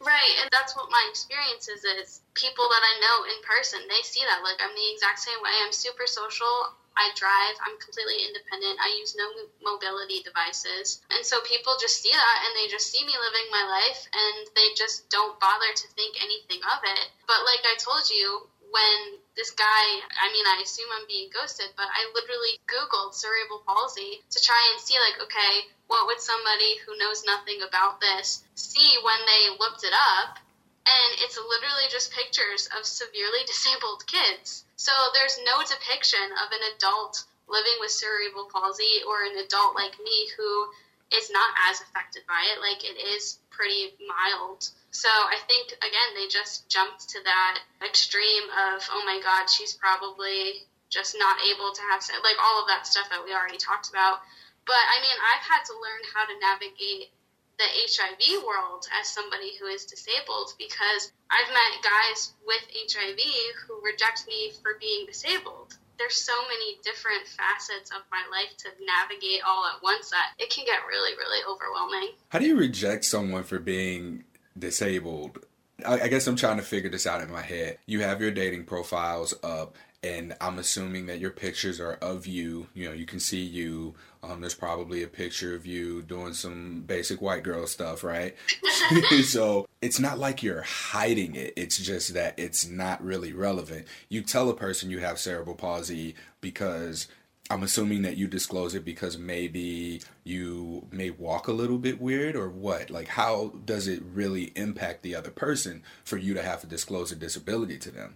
[0.01, 1.83] Right, and that's what my experience is.
[1.83, 4.41] Is people that I know in person, they see that.
[4.43, 5.51] Like I'm the exact same way.
[5.63, 6.73] I'm super social.
[6.97, 7.55] I drive.
[7.63, 8.79] I'm completely independent.
[8.79, 9.27] I use no
[9.63, 11.03] mobility devices.
[11.11, 14.47] And so people just see that and they just see me living my life and
[14.55, 17.05] they just don't bother to think anything of it.
[17.27, 19.83] But like I told you, when this guy,
[20.19, 24.59] I mean, I assume I'm being ghosted, but I literally Googled cerebral palsy to try
[24.71, 29.55] and see, like, okay, what would somebody who knows nothing about this see when they
[29.59, 30.39] looked it up?
[30.85, 34.65] And it's literally just pictures of severely disabled kids.
[34.75, 39.97] So there's no depiction of an adult living with cerebral palsy or an adult like
[39.97, 40.69] me who
[41.13, 42.61] is not as affected by it.
[42.61, 44.69] Like, it is pretty mild.
[44.91, 49.75] So I think again they just jumped to that extreme of oh my god she's
[49.75, 53.89] probably just not able to have like all of that stuff that we already talked
[53.89, 54.23] about.
[54.63, 57.11] But I mean I've had to learn how to navigate
[57.57, 63.19] the HIV world as somebody who is disabled because I've met guys with HIV
[63.67, 65.77] who reject me for being disabled.
[65.97, 70.49] There's so many different facets of my life to navigate all at once that it
[70.49, 72.15] can get really, really overwhelming.
[72.29, 74.25] How do you reject someone for being
[74.57, 75.45] disabled.
[75.85, 77.77] I, guess I'm trying to figure this out in my head.
[77.85, 82.67] You have your dating profiles up, and I'm assuming that your pictures are of you.
[82.73, 83.95] You know, you can see you.
[84.27, 88.35] Um, there's probably a picture of you doing some basic white girl stuff, right?
[89.23, 91.53] so it's not like you're hiding it.
[91.55, 93.87] It's just that it's not really relevant.
[94.09, 97.07] You tell a person you have cerebral palsy because
[97.49, 102.35] I'm assuming that you disclose it because maybe you may walk a little bit weird
[102.35, 102.89] or what?
[102.89, 107.11] Like, how does it really impact the other person for you to have to disclose
[107.11, 108.15] a disability to them?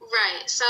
[0.00, 0.42] Right.
[0.46, 0.66] So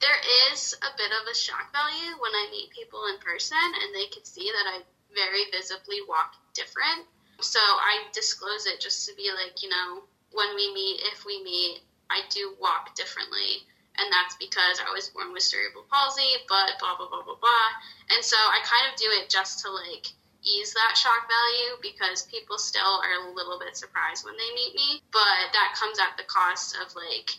[0.00, 0.20] there
[0.52, 4.06] is a bit of a shock value when I meet people in person and they
[4.10, 4.82] can see that I
[5.14, 7.06] very visibly walk different.
[7.40, 11.42] So I disclose it just to be like, you know, when we meet, if we
[11.42, 11.80] meet,
[12.10, 13.66] I do walk differently
[13.98, 17.68] and that's because I was born with cerebral palsy, but blah blah blah blah blah.
[18.14, 20.06] And so I kind of do it just to like
[20.46, 24.74] ease that shock value because people still are a little bit surprised when they meet
[24.74, 27.34] me, but that comes at the cost of like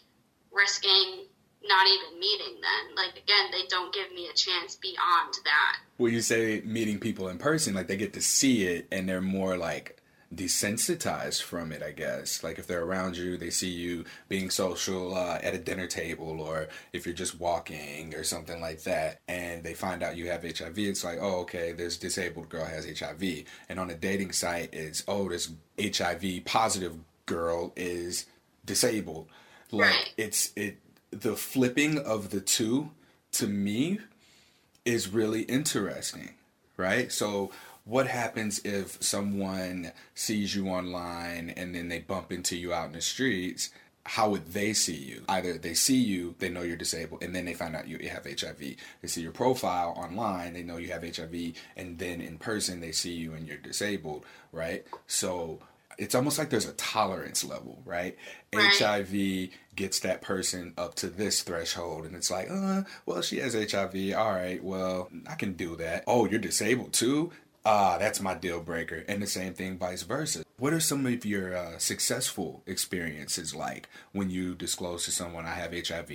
[0.51, 1.31] risking
[1.63, 2.95] not even meeting then.
[2.95, 5.77] Like again, they don't give me a chance beyond that.
[5.97, 9.21] Well, you say meeting people in person, like they get to see it and they're
[9.21, 9.99] more like
[10.33, 12.43] desensitized from it, I guess.
[12.43, 16.39] Like if they're around you, they see you being social uh, at a dinner table,
[16.41, 20.43] or if you're just walking or something like that, and they find out you have
[20.43, 23.43] HIV, it's like, oh, okay, this disabled girl has HIV.
[23.67, 28.25] And on a dating site, it's, oh, this HIV positive girl is
[28.65, 29.27] disabled.
[29.71, 30.13] Like right.
[30.17, 30.77] it's it
[31.11, 32.91] the flipping of the two
[33.33, 33.99] to me
[34.85, 36.31] is really interesting,
[36.77, 37.11] right?
[37.11, 37.51] So
[37.85, 42.93] what happens if someone sees you online and then they bump into you out in
[42.93, 43.69] the streets?
[44.05, 45.23] How would they see you?
[45.27, 48.25] Either they see you, they know you're disabled, and then they find out you have
[48.25, 48.57] HIV.
[48.57, 52.91] They see your profile online, they know you have HIV, and then in person they
[52.91, 54.85] see you and you're disabled, right?
[55.05, 55.59] So
[55.99, 58.17] it's almost like there's a tolerance level, right?
[58.55, 58.73] right?
[58.73, 63.53] HIV gets that person up to this threshold, and it's like, uh, well, she has
[63.53, 64.15] HIV.
[64.17, 66.03] All right, well, I can do that.
[66.07, 67.31] Oh, you're disabled too?
[67.65, 69.03] ah, that's my deal breaker.
[69.07, 70.43] And the same thing vice versa.
[70.57, 75.53] What are some of your uh, successful experiences like when you disclose to someone I
[75.53, 76.11] have HIV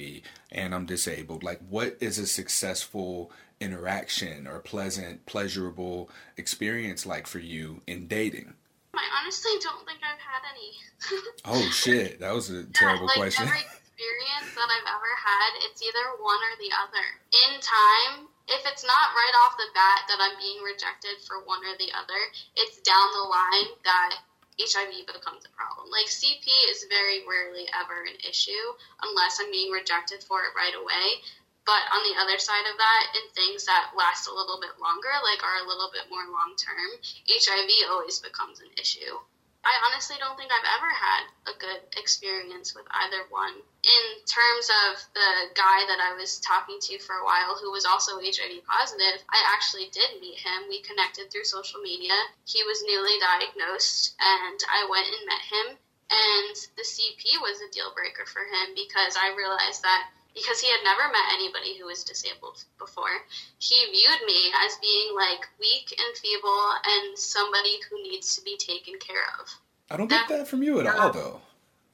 [0.50, 1.42] and I'm disabled?
[1.42, 8.54] Like, what is a successful interaction or pleasant, pleasurable experience like for you in dating?
[8.96, 10.70] I honestly don't think I've had any.
[11.50, 13.46] oh shit, that was a terrible like question.
[13.46, 17.06] Every experience that I've ever had, it's either one or the other.
[17.46, 21.64] In time, if it's not right off the bat that I'm being rejected for one
[21.64, 22.20] or the other,
[22.56, 24.20] it's down the line that
[24.60, 25.90] HIV becomes a problem.
[25.90, 28.64] Like CP is very rarely ever an issue
[29.02, 31.24] unless I'm being rejected for it right away.
[31.64, 35.12] But on the other side of that, in things that last a little bit longer,
[35.24, 36.90] like are a little bit more long term,
[37.28, 39.18] HIV always becomes an issue.
[39.64, 43.56] I honestly don't think I've ever had a good experience with either one.
[43.56, 47.88] In terms of the guy that I was talking to for a while who was
[47.88, 50.68] also HIV positive, I actually did meet him.
[50.68, 52.12] We connected through social media.
[52.44, 55.66] He was newly diagnosed, and I went and met him.
[56.12, 60.66] And the CP was a deal breaker for him because I realized that because he
[60.66, 63.22] had never met anybody who was disabled before.
[63.58, 68.58] He viewed me as being like weak and feeble and somebody who needs to be
[68.58, 69.46] taken care of.
[69.90, 71.40] I don't get that from you at all, though.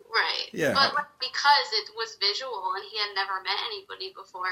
[0.09, 0.49] Right.
[0.53, 0.75] Yeah.
[0.75, 4.51] But like, because it was visual and he had never met anybody before,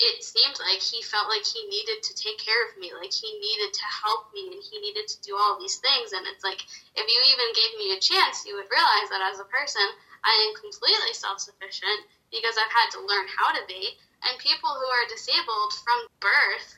[0.00, 3.28] it seemed like he felt like he needed to take care of me, like he
[3.36, 6.12] needed to help me, and he needed to do all these things.
[6.16, 6.64] And it's like,
[6.96, 9.84] if you even gave me a chance, you would realize that as a person,
[10.24, 13.98] I am completely self sufficient because I've had to learn how to be.
[14.22, 16.76] And people who are disabled from birth,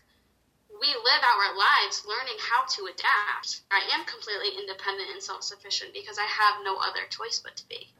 [0.71, 3.63] we live our lives learning how to adapt.
[3.71, 7.69] I am completely independent and self sufficient because I have no other choice but to
[7.69, 7.91] be.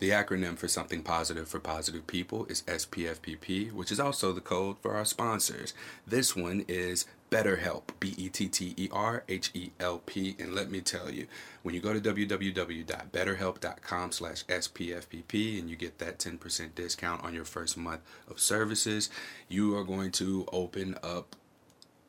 [0.00, 4.78] The acronym for something positive for positive people is SPFPP, which is also the code
[4.80, 5.74] for our sponsors.
[6.06, 10.34] This one is BetterHelp, B E T T E R H E L P.
[10.38, 11.26] And let me tell you,
[11.62, 17.44] when you go to www.betterhelp.com slash SPFPP and you get that 10% discount on your
[17.44, 19.10] first month of services,
[19.48, 21.36] you are going to open up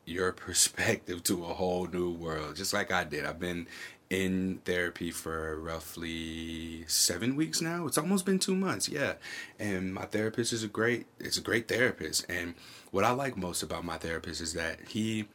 [0.05, 3.25] your perspective to a whole new world, just like I did.
[3.25, 3.67] I've been
[4.11, 7.87] in therapy for roughly seven weeks now.
[7.87, 9.13] It's almost been two months, yeah.
[9.57, 12.29] And my therapist is a great, it's a great therapist.
[12.29, 12.55] And
[12.91, 15.29] what I like most about my therapist is that he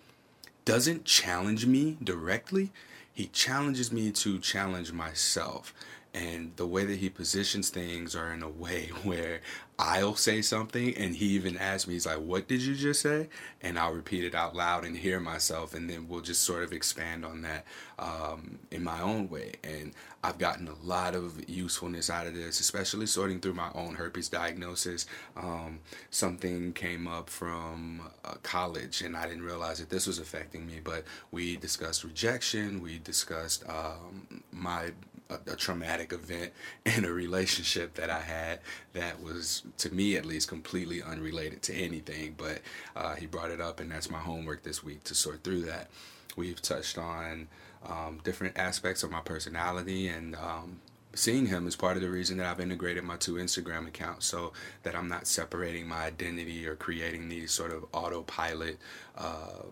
[0.66, 2.70] doesn't challenge me directly.
[3.14, 5.72] He challenges me to challenge myself.
[6.16, 9.42] And the way that he positions things are in a way where
[9.78, 13.28] I'll say something and he even asks me, he's like, What did you just say?
[13.60, 16.72] And I'll repeat it out loud and hear myself, and then we'll just sort of
[16.72, 17.66] expand on that
[17.98, 19.52] um, in my own way.
[19.62, 19.92] And
[20.24, 24.30] I've gotten a lot of usefulness out of this, especially sorting through my own herpes
[24.30, 25.04] diagnosis.
[25.36, 30.66] Um, something came up from uh, college, and I didn't realize that this was affecting
[30.66, 34.92] me, but we discussed rejection, we discussed um, my
[35.30, 36.52] a, a, traumatic event
[36.84, 38.60] in a relationship that I had
[38.92, 42.34] that was, to me at least, completely unrelated to anything.
[42.36, 42.60] But
[42.94, 45.90] uh, he brought it up, and that's my homework this week to sort through that.
[46.36, 47.48] We've touched on
[47.88, 50.80] um, different aspects of my personality and um,
[51.14, 54.52] seeing him is part of the reason that I've integrated my two Instagram accounts so
[54.82, 58.78] that I'm not separating my identity or creating these sort of autopilot
[59.16, 59.62] uh,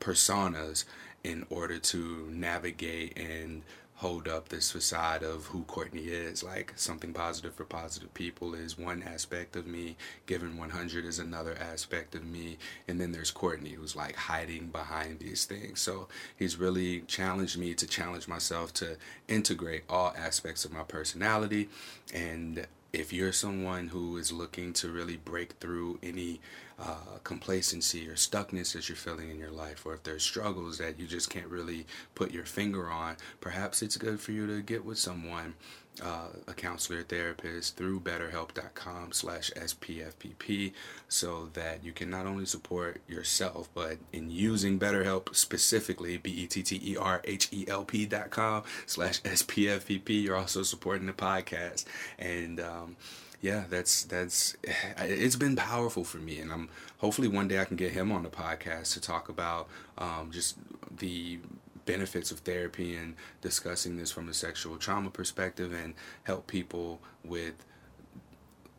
[0.00, 0.84] personas
[1.22, 3.62] in order to navigate and
[4.04, 6.44] hold up this facade of who Courtney is.
[6.44, 9.96] Like something positive for positive people is one aspect of me,
[10.26, 15.20] given 100 is another aspect of me, and then there's Courtney who's like hiding behind
[15.20, 15.80] these things.
[15.80, 21.70] So he's really challenged me to challenge myself to integrate all aspects of my personality
[22.12, 26.40] and if you're someone who is looking to really break through any
[26.78, 30.98] uh, complacency or stuckness that you're feeling in your life, or if there's struggles that
[30.98, 34.84] you just can't really put your finger on, perhaps it's good for you to get
[34.84, 35.54] with someone
[36.02, 40.72] uh, a counselor therapist through betterhelp.com slash spfpp
[41.08, 48.30] so that you can not only support yourself but in using betterhelp specifically b-e-t-t-e-r-h-e-l-p dot
[48.30, 51.84] com slash spfpp you're also supporting the podcast.
[52.18, 52.96] And um,
[53.40, 54.56] yeah that's that's
[54.98, 56.68] it's been powerful for me and i'm
[56.98, 59.68] hopefully one day i can get him on the podcast to talk about
[59.98, 60.56] um, just
[60.96, 61.38] the
[61.86, 67.54] benefits of therapy and discussing this from a sexual trauma perspective and help people with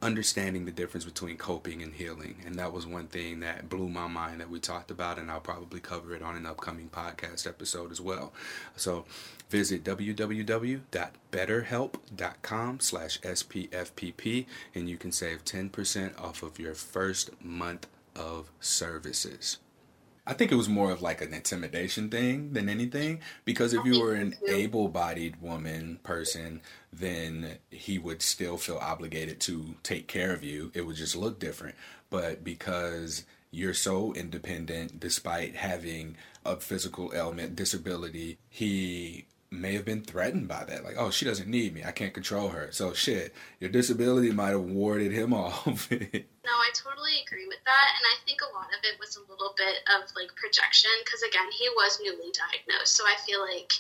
[0.01, 2.36] understanding the difference between coping and healing.
[2.45, 5.39] And that was one thing that blew my mind that we talked about, and I'll
[5.39, 8.32] probably cover it on an upcoming podcast episode as well.
[8.76, 9.06] So
[9.49, 14.45] visit www.betterhelp.com slash SPFPP,
[14.76, 19.58] and you can save 10% off of your first month of services.
[20.28, 24.01] I think it was more of like an intimidation thing than anything because if you
[24.01, 26.61] were an able-bodied woman person,
[26.91, 30.71] then he would still feel obligated to take care of you.
[30.73, 31.76] It would just look different.
[32.09, 39.26] But because you're so independent despite having a physical ailment, disability, he
[39.56, 40.84] may have been threatened by that.
[40.84, 41.84] Like, oh, she doesn't need me.
[41.84, 42.70] I can't control her.
[42.72, 45.89] So shit, your disability might have warded him off.
[45.91, 47.88] no, I totally agree with that.
[47.97, 51.22] And I think a lot of it was a little bit of like projection because
[51.24, 52.95] again, he was newly diagnosed.
[52.95, 53.74] So I feel like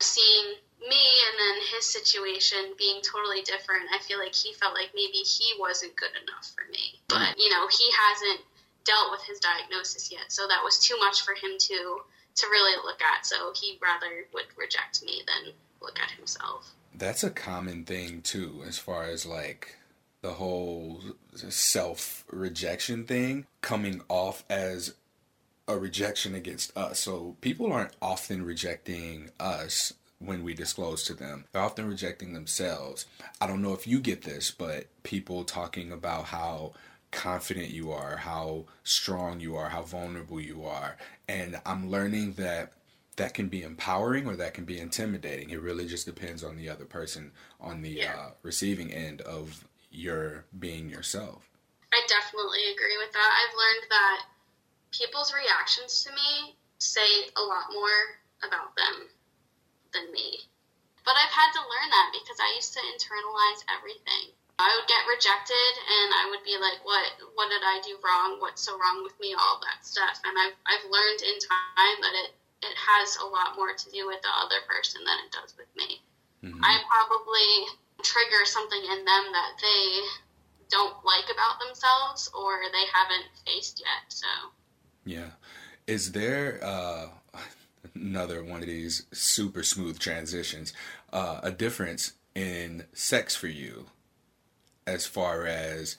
[0.00, 4.94] seeing me and then his situation being totally different, I feel like he felt like
[4.94, 7.02] maybe he wasn't good enough for me.
[7.08, 8.46] But, you know, he hasn't
[8.84, 10.30] dealt with his diagnosis yet.
[10.30, 12.00] So that was too much for him to
[12.38, 13.26] to really look at.
[13.26, 16.72] So he rather would reject me than look at himself.
[16.94, 19.76] That's a common thing too, as far as like
[20.22, 21.00] the whole
[21.34, 24.94] self rejection thing coming off as
[25.68, 26.98] a rejection against us.
[27.00, 31.44] So people aren't often rejecting us when we disclose to them.
[31.52, 33.06] They're often rejecting themselves.
[33.40, 36.72] I don't know if you get this, but people talking about how
[37.10, 40.96] confident you are, how strong you are, how vulnerable you are.
[41.28, 42.72] And I'm learning that
[43.16, 45.50] that can be empowering or that can be intimidating.
[45.50, 48.14] It really just depends on the other person on the Yeah.
[48.16, 51.48] uh, receiving end of your being yourself.
[51.92, 53.30] I definitely agree with that.
[53.48, 54.26] I've learned that
[54.92, 59.08] people's reactions to me say a lot more about them
[59.92, 60.38] than me.
[61.04, 64.30] But I've had to learn that because I used to internalize everything.
[64.58, 67.06] I would get rejected and I would be like, What
[67.38, 68.42] what did I do wrong?
[68.42, 69.34] What's so wrong with me?
[69.38, 70.18] All that stuff.
[70.26, 72.30] And I've I've learned in time that it,
[72.66, 75.70] it has a lot more to do with the other person than it does with
[75.78, 76.02] me.
[76.42, 76.58] Mhm.
[76.62, 77.50] I probably
[78.02, 80.02] trigger something in them that they
[80.70, 84.10] don't like about themselves or they haven't faced yet.
[84.10, 84.26] So
[85.04, 85.38] Yeah.
[85.86, 87.08] Is there uh,
[87.94, 90.72] another one of these super smooth transitions?
[91.12, 93.86] Uh, a difference in sex for you
[94.88, 95.96] as far as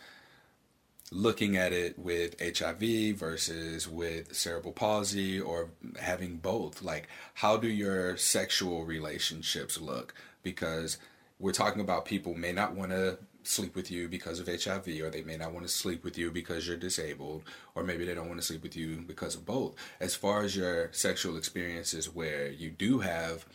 [1.12, 5.70] looking at it with HIV versus with cerebral palsy or
[6.00, 6.82] having both?
[6.82, 10.14] Like, how do your sexual relationships look?
[10.44, 10.98] Because
[11.40, 15.10] we're talking about people may not want to sleep with you because of HIV, or
[15.10, 18.28] they may not want to sleep with you because you're disabled, or maybe they don't
[18.28, 19.76] want to sleep with you because of both.
[20.00, 23.46] As far as your sexual experiences where you do have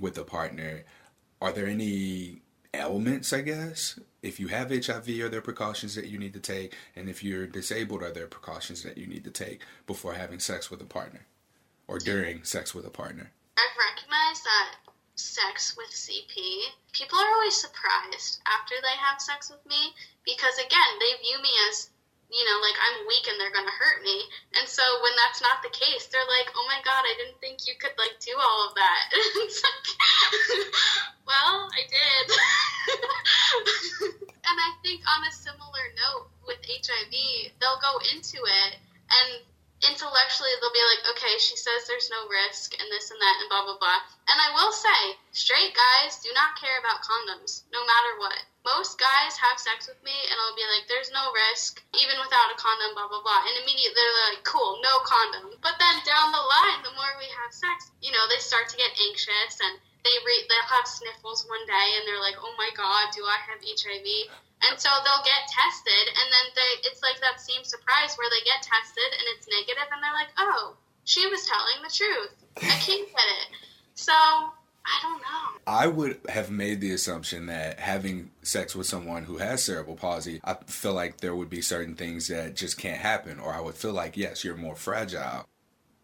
[0.00, 0.84] with a partner,
[1.40, 2.40] are there any
[2.74, 3.98] ailments, I guess?
[4.26, 6.74] If you have HIV, are there precautions that you need to take?
[6.96, 10.68] And if you're disabled, are there precautions that you need to take before having sex
[10.68, 11.26] with a partner
[11.86, 13.30] or during sex with a partner?
[13.56, 14.74] I've recognized that
[15.14, 16.34] sex with CP,
[16.92, 21.50] people are always surprised after they have sex with me because, again, they view me
[21.70, 21.90] as,
[22.30, 24.18] you know, like I'm weak and they're going to hurt me.
[24.58, 27.66] And so when that's not the case, they're like, oh my God, I didn't think
[27.66, 29.04] you could, like, do all of that.
[29.46, 29.86] it's like,
[31.30, 32.26] well, I did.
[34.50, 37.14] and I think on a similar note with HIV,
[37.62, 38.72] they'll go into it
[39.06, 39.42] and
[39.84, 43.50] intellectually they'll be like, okay, she says there's no risk and this and that and
[43.52, 44.00] blah blah blah.
[44.26, 48.40] And I will say, straight guys do not care about condoms, no matter what.
[48.66, 52.50] Most guys have sex with me and I'll be like, there's no risk, even without
[52.50, 53.46] a condom, blah blah blah.
[53.46, 55.54] And immediately they're like, cool, no condom.
[55.62, 58.76] But then down the line, the more we have sex, you know, they start to
[58.76, 62.70] get anxious and they re- they'll have sniffles one day and they're like, oh my
[62.74, 64.06] god, do I have HIV?
[64.64, 68.40] And so they'll get tested, and then they, it's like that same surprise where they
[68.48, 72.34] get tested and it's negative, and they're like, oh, she was telling the truth.
[72.56, 73.48] I can't get it.
[73.94, 74.16] So,
[74.86, 75.60] I don't know.
[75.66, 80.40] I would have made the assumption that having sex with someone who has cerebral palsy,
[80.44, 83.74] I feel like there would be certain things that just can't happen, or I would
[83.74, 85.46] feel like, yes, you're more fragile.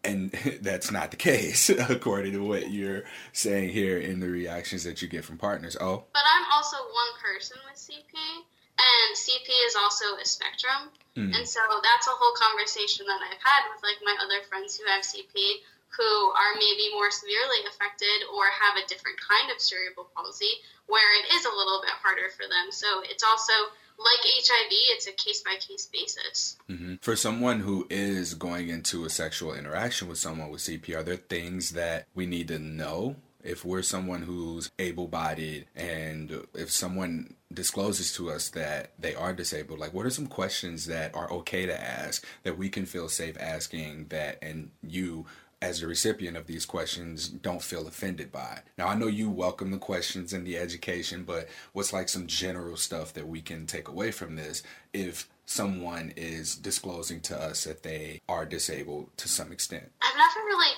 [0.03, 0.31] And
[0.61, 5.07] that's not the case, according to what you're saying here in the reactions that you
[5.07, 5.77] get from partners.
[5.79, 10.91] Oh, But I'm also one person with CP, and CP is also a spectrum.
[11.15, 11.37] Mm.
[11.37, 14.83] And so that's a whole conversation that I've had with like my other friends who
[14.91, 15.63] have CP
[15.97, 20.49] who are maybe more severely affected or have a different kind of cerebral palsy
[20.87, 22.71] where it is a little bit harder for them.
[22.71, 23.53] So it's also
[23.99, 26.57] like HIV, it's a case by case basis.
[26.67, 31.03] hmm For someone who is going into a sexual interaction with someone with CP, are
[31.03, 33.17] there things that we need to know?
[33.43, 39.33] If we're someone who's able bodied and if someone discloses to us that they are
[39.33, 43.09] disabled, like what are some questions that are okay to ask that we can feel
[43.09, 45.25] safe asking that and you
[45.63, 48.55] as the recipient of these questions don't feel offended by.
[48.57, 48.63] It.
[48.77, 52.75] Now I know you welcome the questions and the education, but what's like some general
[52.75, 54.61] stuff that we can take away from this
[54.91, 59.89] if someone is disclosing to us that they are disabled to some extent?
[60.01, 60.75] I've never really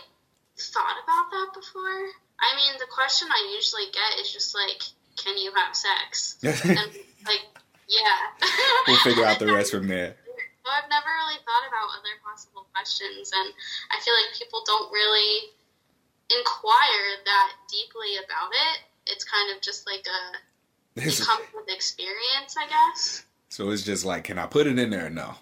[0.56, 2.06] thought about that before.
[2.40, 4.84] I mean, the question I usually get is just like,
[5.18, 6.38] can you have sex?
[6.44, 6.92] And
[7.26, 7.42] like,
[7.90, 8.48] yeah.
[8.88, 10.16] we'll figure out the rest from there.
[10.66, 13.54] So I've never really thought about other possible questions, and
[13.94, 15.54] I feel like people don't really
[16.34, 18.82] inquire that deeply about it.
[19.06, 20.22] It's kind of just like a
[20.98, 23.26] it comes with experience, I guess.
[23.50, 25.36] so it's just like, can I put it in there no?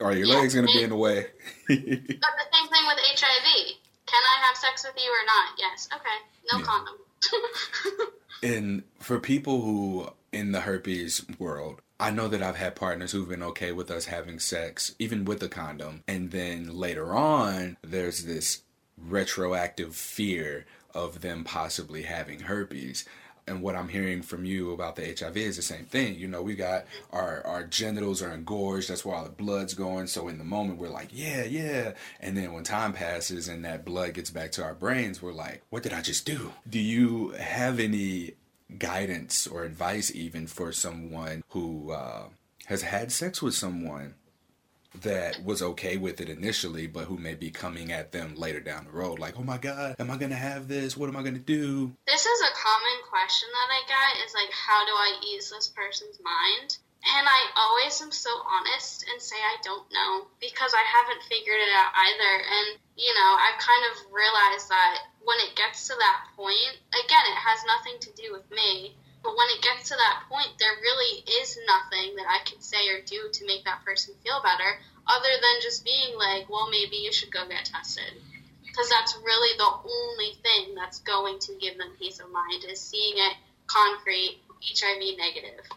[0.00, 0.38] Are your Yeah.
[0.40, 1.26] legs gonna be in the way?
[1.68, 3.76] But the same thing with HIV.
[4.06, 5.58] Can I have sex with you or not?
[5.58, 5.88] Yes.
[5.92, 6.18] Okay.
[6.50, 6.64] No Yeah.
[6.64, 6.96] condom.
[8.42, 13.28] And for people who in the herpes world, I know that I've had partners who've
[13.28, 16.02] been okay with us having sex, even with a condom.
[16.08, 18.62] And then later on, there's this
[18.96, 23.04] retroactive fear of them possibly having herpes.
[23.46, 26.14] And what I'm hearing from you about the HIV is the same thing.
[26.14, 28.88] You know, we got our, our genitals are engorged.
[28.88, 30.06] That's where all the blood's going.
[30.06, 31.92] So in the moment, we're like, yeah, yeah.
[32.18, 35.62] And then when time passes and that blood gets back to our brains, we're like,
[35.68, 36.54] what did I just do?
[36.68, 38.34] Do you have any
[38.78, 42.24] guidance or advice even for someone who uh,
[42.66, 44.14] has had sex with someone
[45.02, 48.84] that was okay with it initially, but who may be coming at them later down
[48.84, 50.96] the road, like, oh my God, am I going to have this?
[50.96, 51.92] What am I going to do?
[52.06, 55.68] This is a common question that I get is like, how do I ease this
[55.68, 56.78] person's mind?
[57.00, 61.56] And I always am so honest and say I don't know because I haven't figured
[61.56, 62.32] it out either.
[62.44, 62.68] And,
[62.98, 67.40] you know, I've kind of realized that when it gets to that point, again, it
[67.40, 68.94] has nothing to do with me.
[69.22, 72.88] But when it gets to that point, there really is nothing that I can say
[72.88, 76.96] or do to make that person feel better other than just being like, well, maybe
[76.96, 78.16] you should go get tested.
[78.64, 82.80] Because that's really the only thing that's going to give them peace of mind is
[82.80, 85.68] seeing it concrete, HIV negative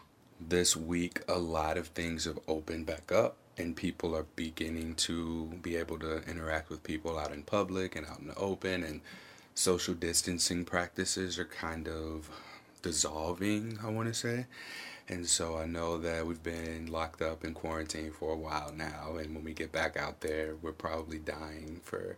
[0.48, 5.46] this week a lot of things have opened back up and people are beginning to
[5.62, 9.00] be able to interact with people out in public and out in the open and
[9.54, 12.28] social distancing practices are kind of
[12.82, 14.46] dissolving i want to say.
[15.08, 19.16] And so i know that we've been locked up in quarantine for a while now
[19.18, 22.16] and when we get back out there we're probably dying for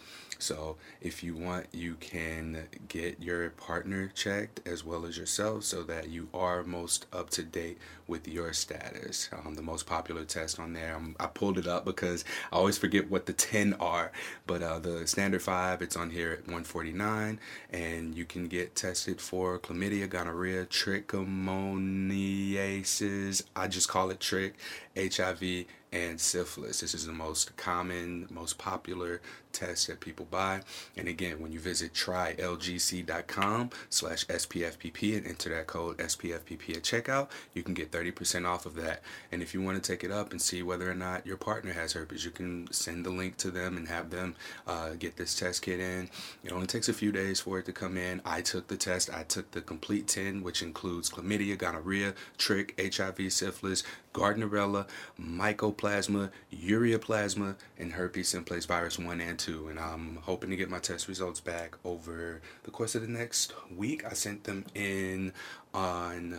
[0.45, 5.83] So if you want, you can get your partner checked as well as yourself so
[5.85, 9.31] that you are most up to date with your status.
[9.33, 12.77] Um, the most popular test on there, um, I pulled it up because I always
[12.77, 14.13] forget what the 10 are,
[14.47, 17.41] but uh, the standard 5, it's on here at 149
[17.71, 24.57] and you can get tested for chlamydia, gonorrhea, trichomoniasis, I just call it trick,
[24.95, 25.65] HIV,
[25.95, 26.81] and syphilis.
[26.81, 29.23] This is the most common, most popular
[29.55, 30.61] test that people buy.
[30.97, 37.29] And again, when you visit trylgc.com slash SPFPP and enter that code SPFPP at checkout,
[37.55, 39.03] you can get 30% off of that.
[39.33, 41.73] And if you want to take it up and see whether or not your partner
[41.73, 44.35] has herpes, you can send the link to them and have them
[44.67, 46.11] uh, get this test kit in.
[46.43, 48.21] It only takes a few days for it to come in.
[48.25, 49.11] I took the test.
[49.13, 53.85] I took the complete 10, which includes chlamydia, gonorrhea, trick, HIV, syphilis,
[54.15, 54.87] Gardnerella,
[55.21, 59.44] mycoplasma, ureaplasma, and herpes simplex virus 1 and 2.
[59.49, 63.53] And I'm hoping to get my test results back over the course of the next
[63.75, 64.05] week.
[64.05, 65.33] I sent them in
[65.73, 66.39] on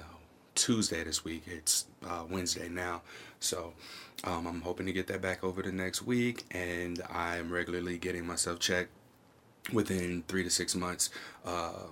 [0.55, 1.43] Tuesday this week.
[1.45, 3.01] It's uh, Wednesday now.
[3.39, 3.73] So
[4.23, 6.45] um, I'm hoping to get that back over the next week.
[6.51, 8.91] And I'm regularly getting myself checked
[9.71, 11.09] within three to six months.
[11.45, 11.87] Uh,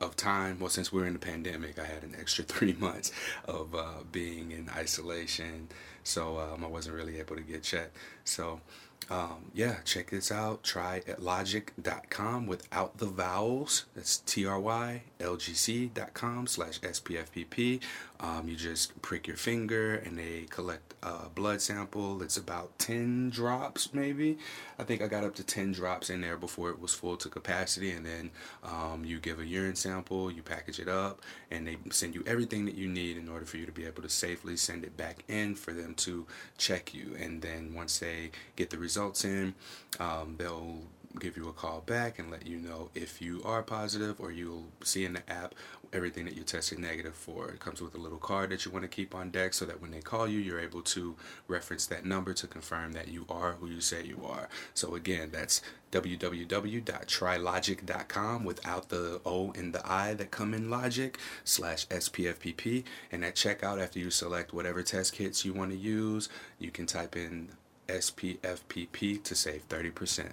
[0.00, 0.58] of time.
[0.58, 3.12] Well, since we are in the pandemic, I had an extra three months
[3.46, 5.68] of uh, being in isolation,
[6.04, 7.96] so um, I wasn't really able to get checked.
[8.24, 8.60] So,
[9.08, 10.62] um, yeah, check this out.
[10.62, 13.86] Try at logic.com without the vowels.
[13.94, 17.80] That's T R Y L G C.com slash SPFPP.
[18.22, 22.22] Um, you just prick your finger and they collect a blood sample.
[22.22, 24.36] It's about 10 drops, maybe.
[24.78, 27.30] I think I got up to 10 drops in there before it was full to
[27.30, 27.92] capacity.
[27.92, 28.30] And then
[28.62, 32.66] um, you give a urine sample, you package it up, and they send you everything
[32.66, 35.24] that you need in order for you to be able to safely send it back
[35.28, 36.26] in for them to
[36.58, 37.16] check you.
[37.18, 39.54] And then once they get the results in,
[39.98, 40.82] um, they'll
[41.18, 44.66] give you a call back and let you know if you are positive or you'll
[44.84, 45.54] see in the app
[45.92, 47.48] everything that you tested negative for.
[47.48, 49.80] It comes with a little card that you want to keep on deck so that
[49.80, 51.16] when they call you, you're able to
[51.48, 54.48] reference that number to confirm that you are who you say you are.
[54.74, 55.62] So again, that's
[55.92, 62.84] www.trilogic.com without the O and the I that come in logic slash SPFPP.
[63.10, 66.28] And at checkout, after you select whatever test kits you want to use,
[66.58, 67.48] you can type in
[67.88, 70.32] SPFPP to save 30%.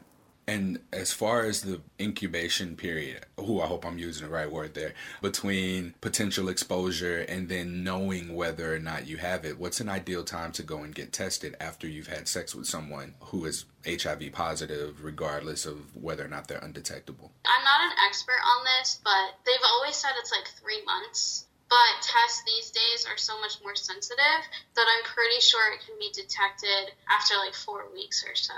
[0.49, 4.75] And as far as the incubation period, who I hope I'm using the right word
[4.75, 9.89] there, between potential exposure and then knowing whether or not you have it, what's an
[9.89, 13.65] ideal time to go and get tested after you've had sex with someone who is
[13.85, 17.33] HIV positive, regardless of whether or not they're undetectable?
[17.45, 21.43] I'm not an expert on this, but they've always said it's like three months.
[21.69, 24.41] But tests these days are so much more sensitive
[24.75, 28.53] that I'm pretty sure it can be detected after like four weeks or so.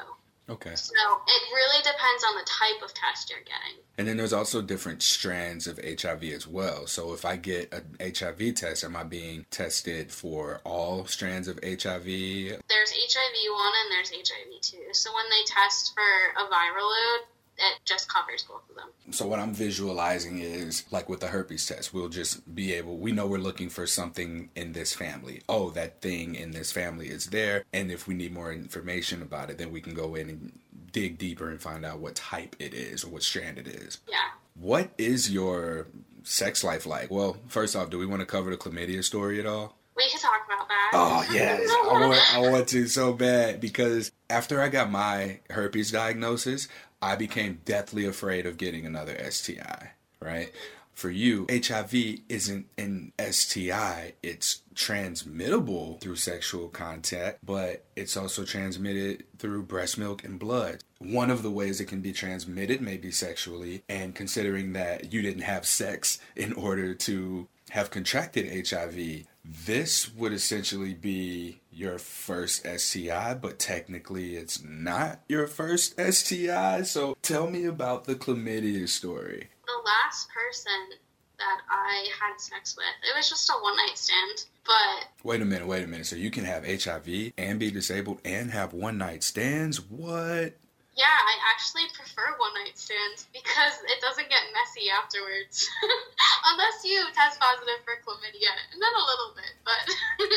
[0.49, 0.75] Okay.
[0.75, 0.93] So
[1.27, 3.83] it really depends on the type of test you're getting.
[3.97, 6.87] And then there's also different strands of HIV as well.
[6.87, 11.59] So if I get an HIV test, am I being tested for all strands of
[11.63, 12.05] HIV?
[12.05, 14.77] There's HIV 1 and there's HIV 2.
[14.93, 17.21] So when they test for a viral load,
[17.59, 18.89] it just covers both of them.
[19.11, 23.11] So what I'm visualizing is like with the herpes test, we'll just be able we
[23.11, 25.41] know we're looking for something in this family.
[25.49, 29.49] Oh, that thing in this family is there, and if we need more information about
[29.49, 30.59] it, then we can go in and
[30.91, 33.99] dig deeper and find out what type it is or what strand it is.
[34.07, 34.17] Yeah.
[34.55, 35.87] What is your
[36.23, 37.11] sex life like?
[37.11, 39.75] Well, first off, do we want to cover the chlamydia story at all?
[39.95, 40.91] We can talk about that.
[40.93, 45.91] Oh yes, I want I want to so bad because after I got my herpes
[45.91, 46.69] diagnosis,
[47.01, 50.51] I became deathly afraid of getting another STI, right?
[50.99, 51.93] For you, HIV
[52.27, 60.25] isn't an STI, it's transmittable through sexual contact, but it's also transmitted through breast milk
[60.25, 60.83] and blood.
[60.97, 65.21] One of the ways it can be transmitted may be sexually, and considering that you
[65.21, 72.65] didn't have sex in order to have contracted HIV, this would essentially be your first
[72.65, 76.83] STI, but technically it's not your first STI.
[76.83, 79.49] So tell me about the chlamydia story.
[79.65, 80.97] The last person
[81.37, 85.07] that I had sex with, it was just a one night stand, but.
[85.23, 86.05] Wait a minute, wait a minute.
[86.05, 89.79] So you can have HIV and be disabled and have one night stands?
[89.81, 90.55] What?
[90.99, 95.63] Yeah, I actually prefer one night stands because it doesn't get messy afterwards.
[96.51, 99.79] Unless you test positive for chlamydia, and then a little bit, but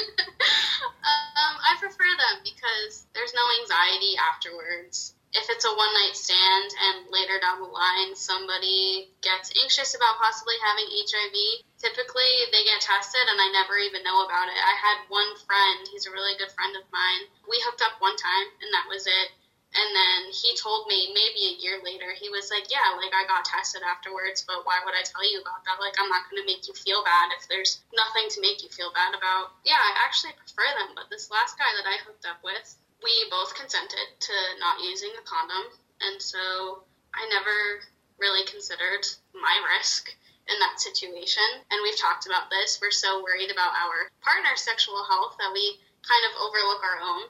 [1.02, 5.18] um, I prefer them because there's no anxiety afterwards.
[5.34, 10.22] If it's a one night stand and later down the line somebody gets anxious about
[10.22, 14.60] possibly having HIV, typically they get tested and I never even know about it.
[14.62, 17.26] I had one friend, he's a really good friend of mine.
[17.50, 19.41] We hooked up one time and that was it
[19.72, 23.24] and then he told me maybe a year later, he was like, Yeah, like I
[23.24, 25.80] got tested afterwards, but why would I tell you about that?
[25.80, 28.68] Like, I'm not going to make you feel bad if there's nothing to make you
[28.68, 29.56] feel bad about.
[29.64, 33.12] Yeah, I actually prefer them, but this last guy that I hooked up with, we
[33.32, 35.72] both consented to not using a condom,
[36.04, 36.84] and so
[37.16, 37.88] I never
[38.20, 40.12] really considered my risk
[40.48, 41.64] in that situation.
[41.70, 42.76] And we've talked about this.
[42.76, 47.24] We're so worried about our partner's sexual health that we kind of overlook our own.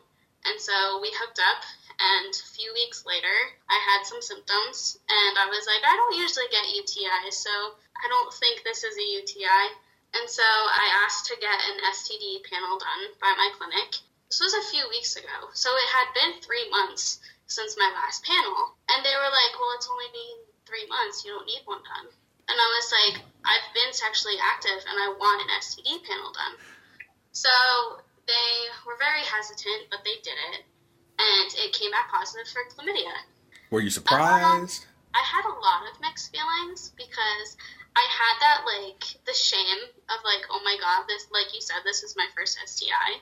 [0.44, 1.62] And so we hooked up
[2.02, 3.36] and a few weeks later,
[3.70, 7.54] I had some symptoms, and I was like, I don't usually get UTIs, so
[7.94, 9.64] I don't think this is a UTI.
[10.18, 14.02] And so I asked to get an STD panel done by my clinic.
[14.28, 18.26] This was a few weeks ago, so it had been three months since my last
[18.26, 18.74] panel.
[18.90, 20.36] And they were like, Well, it's only been
[20.66, 22.10] three months, you don't need one done.
[22.50, 26.58] And I was like, I've been sexually active and I want an STD panel done.
[27.30, 27.52] So
[28.26, 28.52] they
[28.84, 30.66] were very hesitant, but they did it
[31.18, 33.14] and it came back positive for chlamydia.
[33.70, 34.84] Were you surprised?
[34.84, 37.56] Um, I had a lot of mixed feelings because
[37.96, 41.84] I had that like the shame of like, oh my god, this like you said,
[41.84, 43.20] this is my first STI.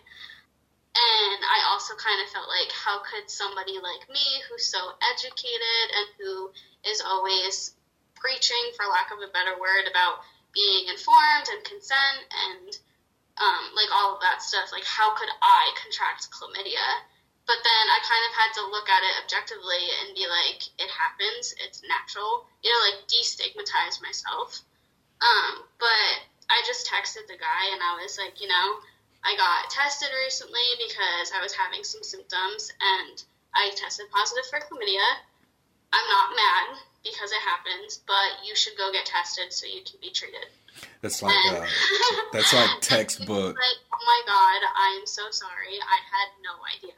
[0.90, 5.86] And I also kind of felt like, how could somebody like me, who's so educated
[5.94, 6.50] and who
[6.82, 7.78] is always
[8.18, 12.74] preaching, for lack of a better word, about being informed and consent and
[13.38, 17.06] um, like all of that stuff, like how could I contract chlamydia?
[17.46, 20.90] But then I kind of had to look at it objectively and be like, it
[20.90, 24.62] happens, it's natural, you know, like destigmatize myself.
[25.20, 26.10] Um, but
[26.48, 28.68] I just texted the guy and I was like, you know,
[29.24, 33.22] I got tested recently because I was having some symptoms and
[33.54, 35.08] I tested positive for chlamydia.
[35.92, 36.66] I'm not mad
[37.02, 40.46] because it happens, but you should go get tested so you can be treated.
[41.02, 41.66] That's like uh,
[42.32, 43.56] that's like textbook.
[43.56, 45.76] Like, oh my god, I am so sorry.
[45.82, 46.96] I had no idea.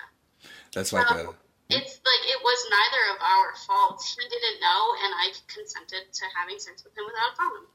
[0.75, 1.29] That's like a.
[1.69, 4.17] It's like it was neither of our faults.
[4.19, 7.67] He didn't know, and I consented to having sex with him without a condom.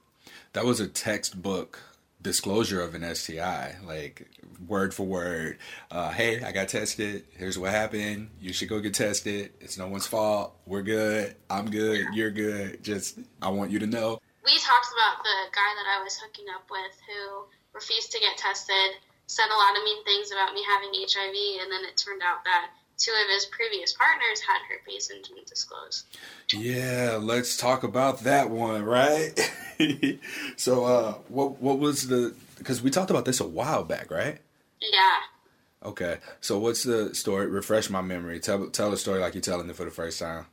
[0.54, 1.80] That was a textbook
[2.22, 4.28] disclosure of an STI, like
[4.68, 5.58] word for word.
[5.90, 7.24] Uh, hey, I got tested.
[7.38, 8.30] Here's what happened.
[8.42, 9.52] You should go get tested.
[9.62, 10.56] It's no one's fault.
[10.66, 11.36] We're good.
[11.50, 12.06] I'm good.
[12.14, 12.84] You're good.
[12.84, 14.20] Just, I want you to know.
[14.44, 18.38] We talked about the guy that I was hooking up with who refused to get
[18.38, 22.22] tested, said a lot of mean things about me having HIV, and then it turned
[22.24, 26.04] out that two of his previous partners had herpes and didn't disclose.
[26.52, 29.34] Yeah, let's talk about that one, right?
[30.56, 32.36] so, uh, what what was the?
[32.58, 34.40] Because we talked about this a while back, right?
[34.82, 35.20] Yeah.
[35.84, 37.46] Okay, so what's the story?
[37.48, 38.40] Refresh my memory.
[38.40, 40.46] Tell tell the story like you're telling it for the first time.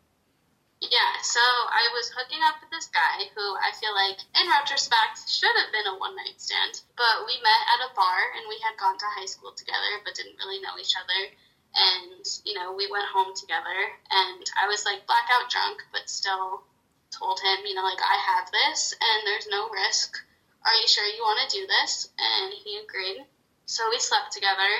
[0.84, 5.24] Yeah, so I was hooking up with this guy who I feel like, in retrospect,
[5.24, 6.84] should have been a one night stand.
[6.92, 10.12] But we met at a bar and we had gone to high school together but
[10.12, 11.32] didn't really know each other
[11.74, 13.78] and you know we went home together.
[14.10, 16.62] And i was like blackout drunk but still
[17.10, 20.16] told him you know like i have this and there's no risk.
[20.64, 22.08] Are you sure you want to do this?
[22.16, 23.20] And he agreed.
[23.66, 24.72] So we slept together.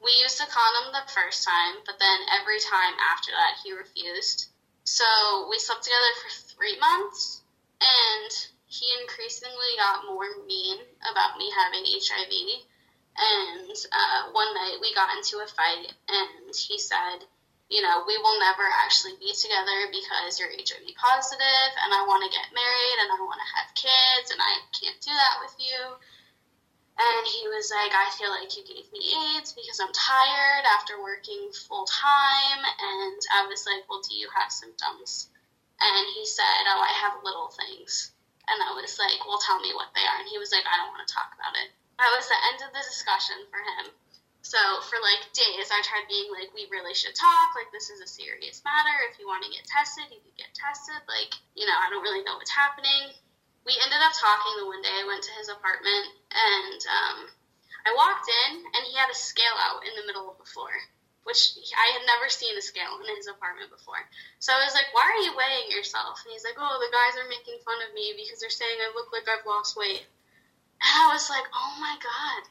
[0.00, 4.48] We used a condom the first time but then every time after that he refused.
[4.84, 7.42] So we slept together for three months
[7.80, 8.30] and
[8.66, 10.78] he increasingly got more mean
[11.10, 12.32] about me having hiv
[13.16, 17.24] and uh, one night we got into a fight, and he said,
[17.72, 22.28] You know, we will never actually be together because you're HIV positive, and I want
[22.28, 25.56] to get married, and I want to have kids, and I can't do that with
[25.56, 25.80] you.
[26.96, 30.96] And he was like, I feel like you gave me AIDS because I'm tired after
[30.96, 32.60] working full time.
[32.64, 35.28] And I was like, Well, do you have symptoms?
[35.76, 38.16] And he said, Oh, I have little things.
[38.48, 40.24] And I was like, Well, tell me what they are.
[40.24, 41.68] And he was like, I don't want to talk about it
[41.98, 43.92] that was the end of the discussion for him.
[44.46, 47.58] So for like days, I tried being like, we really should talk.
[47.58, 48.94] Like this is a serious matter.
[49.10, 51.02] If you want to get tested, you can get tested.
[51.10, 53.10] Like you know, I don't really know what's happening.
[53.66, 54.94] We ended up talking the one day.
[54.94, 57.18] I went to his apartment and um,
[57.82, 60.70] I walked in and he had a scale out in the middle of the floor,
[61.26, 64.06] which I had never seen a scale in his apartment before.
[64.38, 67.18] So I was like, "Why are you weighing yourself?" And he's like, "Oh, the guys
[67.18, 70.06] are making fun of me because they're saying I look like I've lost weight."
[70.82, 72.42] And I was like, oh my God.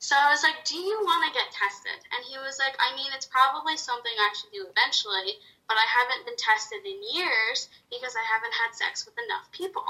[0.00, 2.00] So I was like, do you want to get tested?
[2.16, 5.36] And he was like, I mean, it's probably something I should do eventually,
[5.68, 9.84] but I haven't been tested in years because I haven't had sex with enough people.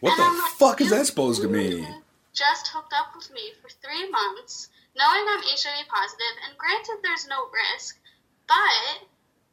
[0.00, 1.88] What and the fuck is that supposed to mean?
[2.36, 7.26] Just hooked up with me for three months, knowing I'm HIV positive, and granted, there's
[7.26, 7.98] no risk,
[8.46, 9.08] but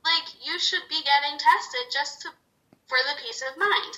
[0.06, 2.30] like you should be getting tested just to
[2.86, 3.98] for the peace of mind.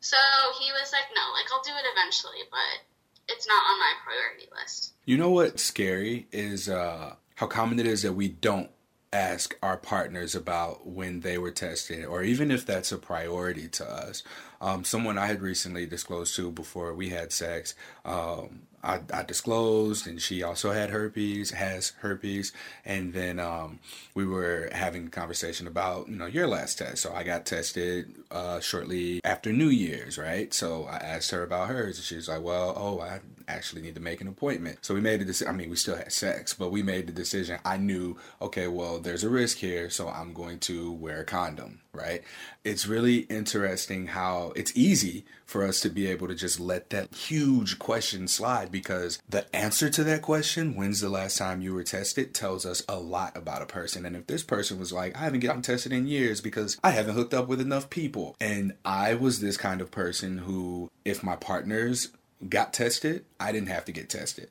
[0.00, 0.16] So
[0.60, 4.48] he was like, no, like I'll do it eventually, but it's not on my priority
[4.60, 4.94] list.
[5.04, 8.70] You know what's scary is uh, how common it is that we don't
[9.12, 13.90] ask our partners about when they were tested, or even if that's a priority to
[13.90, 14.22] us.
[14.60, 17.74] Um, someone I had recently disclosed to before we had sex,
[18.04, 22.52] um, I, I, disclosed, and she also had herpes, has herpes,
[22.84, 23.80] and then um,
[24.14, 27.02] we were having a conversation about you know your last test.
[27.02, 30.54] So I got tested uh, shortly after New Year's, right?
[30.54, 33.96] So I asked her about hers, and she was like, "Well, oh, I actually need
[33.96, 35.52] to make an appointment." So we made a decision.
[35.52, 37.58] I mean, we still had sex, but we made the decision.
[37.64, 41.80] I knew, okay, well, there's a risk here, so I'm going to wear a condom,
[41.92, 42.22] right?
[42.64, 47.12] It's really interesting how it's easy for us to be able to just let that
[47.14, 51.82] huge question slide because the answer to that question, when's the last time you were
[51.82, 54.04] tested, tells us a lot about a person.
[54.04, 57.14] And if this person was like, I haven't gotten tested in years because I haven't
[57.14, 58.36] hooked up with enough people.
[58.38, 62.10] And I was this kind of person who, if my partners
[62.46, 64.50] got tested, I didn't have to get tested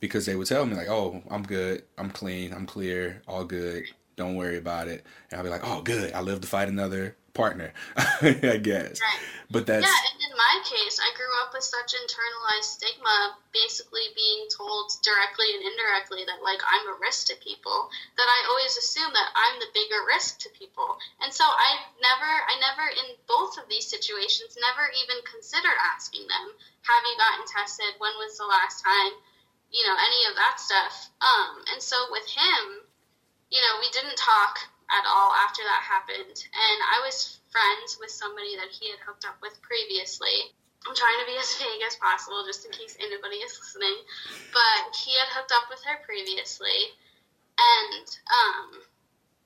[0.00, 3.84] because they would tell me like, "Oh, I'm good, I'm clean, I'm clear, all good,
[4.16, 7.16] don't worry about it," and I'll be like, "Oh, good, I live to fight another
[7.34, 9.00] partner, I guess.
[9.00, 9.22] Right.
[9.52, 10.00] But that's yeah.
[10.08, 15.52] And in my case, I grew up with such internalized stigma, basically being told directly
[15.52, 17.92] and indirectly that like I'm a risk to people.
[18.16, 22.30] That I always assume that I'm the bigger risk to people, and so I never,
[22.48, 26.56] I never in both of these situations, never even considered asking them,
[26.88, 27.92] "Have you gotten tested?
[28.00, 29.20] When was the last time?"
[29.72, 31.08] You know, any of that stuff.
[31.24, 32.84] Um, and so with him,
[33.48, 36.36] you know, we didn't talk at all after that happened.
[36.36, 40.52] And I was friends with somebody that he had hooked up with previously.
[40.84, 43.96] I'm trying to be as vague as possible just in case anybody is listening.
[44.52, 46.96] But he had hooked up with her previously.
[47.56, 48.66] And um,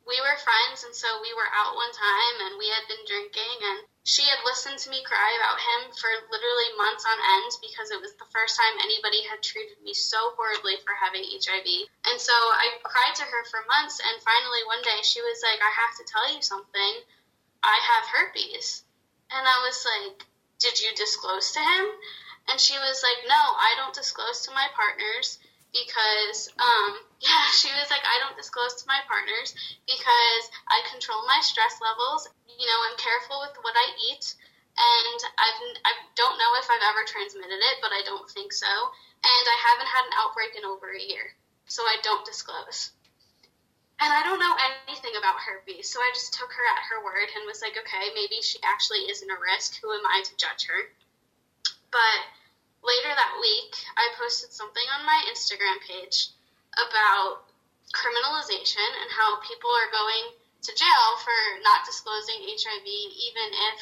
[0.07, 3.59] we were friends, and so we were out one time and we had been drinking.
[3.63, 7.91] And she had listened to me cry about him for literally months on end because
[7.91, 11.67] it was the first time anybody had treated me so horribly for having HIV.
[12.07, 15.59] And so I cried to her for months, and finally one day she was like,
[15.59, 16.95] I have to tell you something.
[17.67, 18.87] I have herpes.
[19.35, 20.23] And I was like,
[20.63, 21.87] Did you disclose to him?
[22.47, 25.43] And she was like, No, I don't disclose to my partners
[25.73, 26.93] because um,
[27.25, 29.55] yeah, she was like, I don't disclose to my partners
[29.87, 32.29] because I control my stress levels.
[32.47, 34.25] You know, I'm careful with what I eat,
[34.77, 38.71] and I've I don't know if I've ever transmitted it, but I don't think so.
[38.71, 41.35] And I haven't had an outbreak in over a year,
[41.67, 42.93] so I don't disclose.
[43.97, 44.53] And I don't know
[44.85, 48.13] anything about herpes, so I just took her at her word and was like, okay,
[48.13, 49.81] maybe she actually isn't a risk.
[49.81, 50.81] Who am I to judge her?
[51.89, 52.21] But
[52.87, 56.31] later that week, I posted something on my Instagram page
[56.79, 57.51] about
[57.91, 63.79] criminalization and how people are going to jail for not disclosing HIV, even if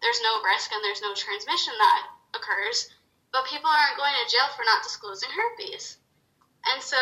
[0.00, 2.02] there's no risk and there's no transmission that
[2.34, 2.90] occurs.
[3.32, 5.98] But people aren't going to jail for not disclosing herpes.
[6.72, 6.98] And so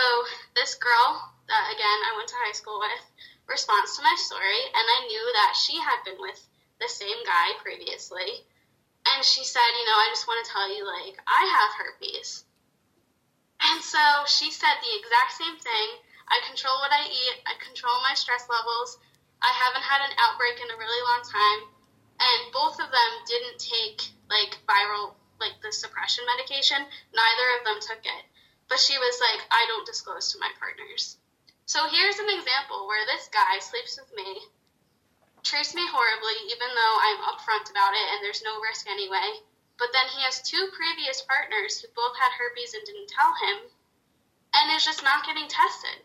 [0.55, 3.05] this girl that again I went to high school with
[3.47, 6.39] response to my story, and I knew that she had been with
[6.81, 8.45] the same guy previously.
[9.15, 12.45] And she said, you know, I just want to tell you, like, I have herpes.
[13.63, 15.89] And so she said the exact same thing.
[16.27, 18.99] I control what I eat, I control my stress levels.
[19.39, 21.61] I haven't had an outbreak in a really long time.
[22.19, 26.83] And both of them didn't take, like, viral, like, the suppression medication.
[27.15, 28.25] Neither of them took it.
[28.69, 31.19] But she was like, I don't disclose to my partners.
[31.67, 34.41] So here's an example where this guy sleeps with me,
[35.47, 39.39] treats me horribly, even though I'm upfront about it and there's no risk anyway.
[39.79, 43.71] But then he has two previous partners who both had herpes and didn't tell him,
[44.55, 46.03] and is just not getting tested.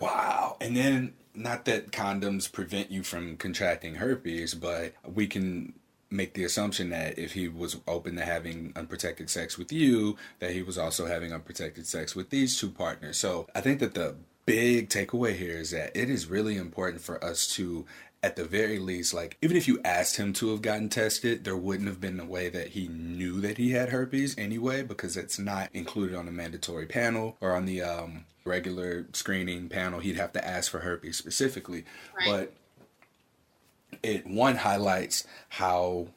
[0.00, 0.56] Wow.
[0.60, 5.74] And then, not that condoms prevent you from contracting herpes, but we can
[6.10, 10.52] make the assumption that if he was open to having unprotected sex with you, that
[10.52, 13.18] he was also having unprotected sex with these two partners.
[13.18, 14.14] So I think that the
[14.46, 17.84] big takeaway here is that it is really important for us to
[18.24, 21.54] at the very least, like even if you asked him to have gotten tested, there
[21.54, 25.38] wouldn't have been a way that he knew that he had herpes anyway, because it's
[25.38, 30.00] not included on the mandatory panel or on the um, regular screening panel.
[30.00, 31.84] He'd have to ask for herpes specifically,
[32.16, 32.26] right.
[32.26, 36.08] but it one highlights how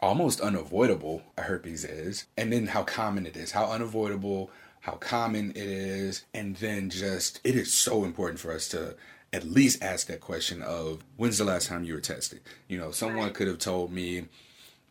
[0.00, 5.50] almost unavoidable a herpes is, and then how common it is, how unavoidable how common
[5.50, 8.96] it is, and then just it is so important for us to
[9.32, 12.40] at least ask that question of when's the last time you were tested?
[12.68, 13.34] You know, someone right.
[13.34, 14.26] could have told me,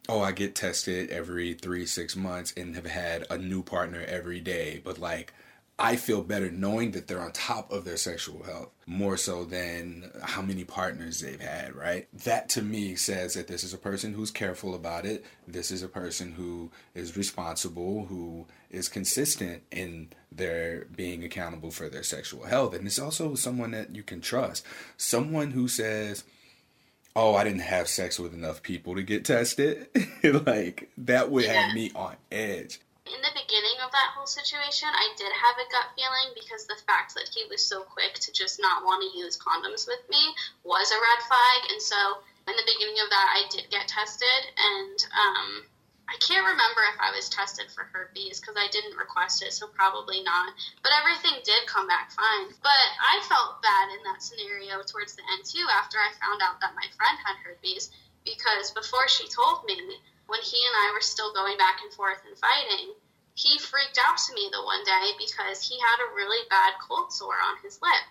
[0.07, 4.39] oh, I get tested every three, six months and have had a new partner every
[4.39, 5.33] day, but like
[5.79, 10.09] I feel better knowing that they're on top of their sexual health more so than
[10.23, 12.07] how many partners they've had, right?
[12.23, 15.23] That to me says that this is a person who's careful about it.
[15.47, 21.89] This is a person who is responsible, who is consistent in their being accountable for
[21.89, 22.73] their sexual health.
[22.73, 24.65] And it's also someone that you can trust.
[24.97, 26.23] Someone who says,
[27.15, 29.87] Oh, I didn't have sex with enough people to get tested.
[30.23, 35.07] like, that would have me on edge in the beginning of that whole situation, I
[35.15, 38.59] did have a gut feeling because the fact that he was so quick to just
[38.59, 40.19] not want to use condoms with me
[40.63, 41.59] was a red flag.
[41.71, 41.97] And so
[42.47, 45.49] in the beginning of that, I did get tested, and um,
[46.07, 49.67] I can't remember if I was tested for herpes because I didn't request it, so
[49.67, 50.55] probably not.
[50.81, 52.55] But everything did come back fine.
[52.63, 56.63] But I felt bad in that scenario towards the end too after I found out
[56.63, 57.91] that my friend had herpes
[58.23, 59.75] because before she told me,
[60.27, 62.95] when he and I were still going back and forth and fighting,
[63.35, 67.13] he freaked out to me the one day because he had a really bad cold
[67.13, 68.07] sore on his lip.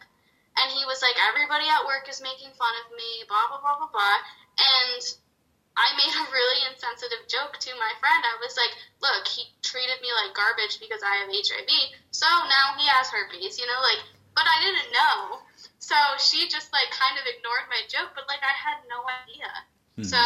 [0.56, 3.76] And he was like, everybody at work is making fun of me, blah, blah, blah,
[3.76, 4.18] blah, blah.
[4.56, 5.02] And
[5.76, 8.24] I made a really insensitive joke to my friend.
[8.24, 8.72] I was like,
[9.04, 11.70] look, he treated me like garbage because I have HIV,
[12.10, 14.00] so now he has herpes, you know, like,
[14.32, 15.44] but I didn't know.
[15.78, 19.52] So she just like kind of ignored my joke, but like I had no idea.
[20.00, 20.10] Mm-hmm.
[20.10, 20.20] So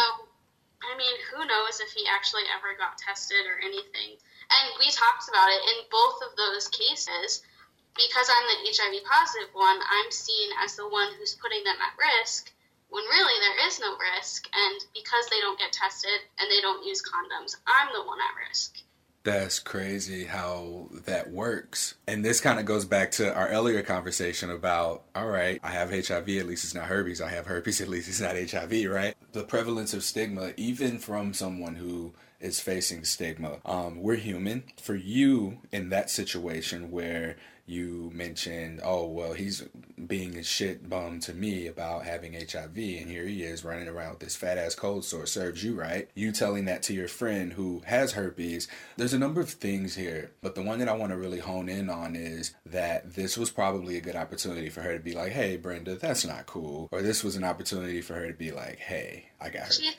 [0.81, 4.17] I mean, who knows if he actually ever got tested or anything.
[4.17, 7.45] And we talked about it in both of those cases.
[7.93, 11.99] Because I'm the HIV positive one, I'm seen as the one who's putting them at
[11.99, 12.49] risk
[12.91, 14.47] when really there is no risk.
[14.53, 18.47] And because they don't get tested and they don't use condoms, I'm the one at
[18.47, 18.77] risk.
[19.23, 21.93] That's crazy how that works.
[22.07, 25.91] And this kind of goes back to our earlier conversation about all right, I have
[25.91, 27.21] HIV, at least it's not herpes.
[27.21, 29.15] I have herpes, at least it's not HIV, right?
[29.31, 33.57] The prevalence of stigma, even from someone who is facing stigma.
[33.65, 34.63] Um, we're human.
[34.81, 37.37] For you in that situation where
[37.71, 39.63] you mentioned, oh, well, he's
[40.07, 44.11] being a shit bum to me about having HIV, and here he is running around
[44.11, 45.25] with this fat ass cold sore.
[45.25, 46.09] Serves you right.
[46.13, 48.67] You telling that to your friend who has herpes.
[48.97, 51.69] There's a number of things here, but the one that I want to really hone
[51.69, 55.31] in on is that this was probably a good opportunity for her to be like,
[55.31, 56.89] hey, Brenda, that's not cool.
[56.91, 59.71] Or this was an opportunity for her to be like, hey, I got her.
[59.71, 59.97] She said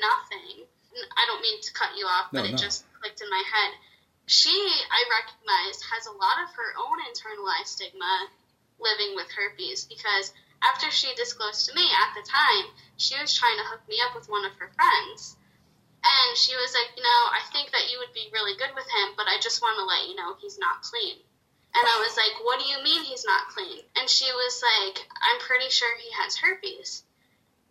[0.00, 0.66] nothing.
[0.90, 2.56] I don't mean to cut you off, but it no.
[2.56, 3.72] just clicked in my head
[4.30, 8.30] she, I recognized, has a lot of her own internalized stigma
[8.78, 10.30] living with herpes because
[10.62, 14.14] after she disclosed to me at the time, she was trying to hook me up
[14.14, 15.34] with one of her friends.
[16.06, 18.86] And she was like, you know, I think that you would be really good with
[18.86, 21.18] him, but I just want to let you know he's not clean.
[21.74, 23.82] And I was like, what do you mean he's not clean?
[23.98, 27.02] And she was like, I'm pretty sure he has herpes.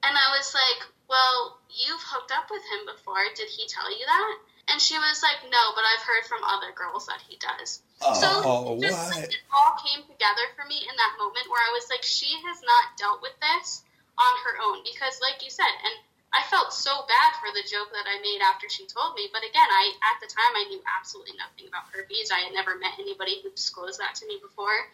[0.03, 3.26] And I was like, well, you've hooked up with him before.
[3.36, 4.34] Did he tell you that?
[4.70, 7.82] And she was like, no, but I've heard from other girls that he does.
[8.05, 8.30] Oh, so
[8.78, 9.18] just what?
[9.18, 12.38] like it all came together for me in that moment where I was like, she
[12.45, 13.82] has not dealt with this
[14.16, 15.95] on her own because, like you said, and
[16.30, 19.34] I felt so bad for the joke that I made after she told me.
[19.34, 22.30] But again, I at the time I knew absolutely nothing about herpes.
[22.30, 24.86] I had never met anybody who disclosed that to me before.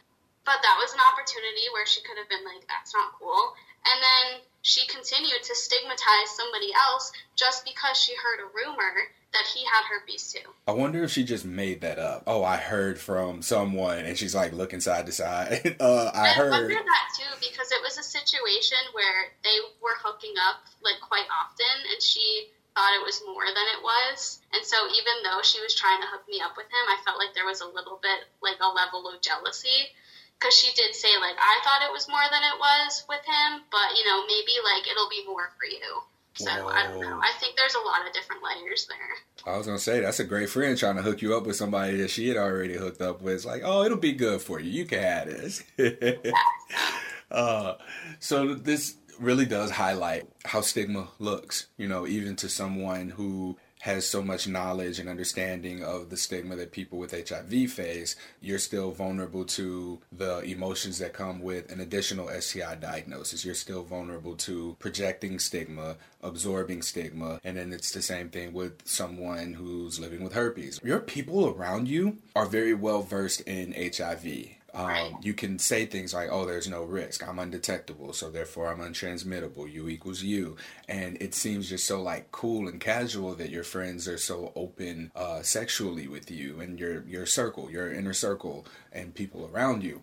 [0.46, 3.58] But that was an opportunity where she could have been like, that's not cool.
[3.86, 4.26] And then
[4.62, 9.84] she continued to stigmatize somebody else just because she heard a rumor that he had
[9.90, 10.48] herpes too.
[10.68, 12.24] I wonder if she just made that up.
[12.26, 15.76] Oh, I heard from someone, and she's like looking side to side.
[15.80, 16.54] uh, I, I heard.
[16.54, 21.02] I wonder that too because it was a situation where they were hooking up like
[21.04, 24.40] quite often, and she thought it was more than it was.
[24.54, 27.20] And so even though she was trying to hook me up with him, I felt
[27.20, 29.96] like there was a little bit like a level of jealousy
[30.40, 33.62] because she did say like I thought it was more than it was with him,
[33.72, 36.04] but you know maybe like it'll be more for you.
[36.36, 36.68] So Whoa.
[36.68, 37.20] I don't know.
[37.22, 39.54] I think there's a lot of different layers there.
[39.54, 41.98] I was gonna say that's a great friend trying to hook you up with somebody
[41.98, 43.36] that she had already hooked up with.
[43.36, 44.70] It's like, oh, it'll be good for you.
[44.70, 45.64] You can have this.
[47.32, 47.76] uh,
[48.20, 51.68] so this really does highlight how stigma looks.
[51.78, 56.56] You know, even to someone who has so much knowledge and understanding of the stigma
[56.56, 61.80] that people with HIV face, you're still vulnerable to the emotions that come with an
[61.80, 63.46] additional STI diagnosis.
[63.46, 68.82] You're still vulnerable to projecting stigma, absorbing stigma, and then it's the same thing with
[68.88, 70.82] someone who's living with herpes.
[70.84, 75.14] Your people around you are very well versed in HIV um, right.
[75.22, 77.28] You can say things like, "Oh, there's no risk.
[77.28, 79.72] I'm undetectable, so therefore I'm untransmittable.
[79.72, 80.58] U equals U."
[80.88, 85.12] And it seems just so like cool and casual that your friends are so open
[85.16, 90.02] uh, sexually with you and your your circle, your inner circle, and people around you.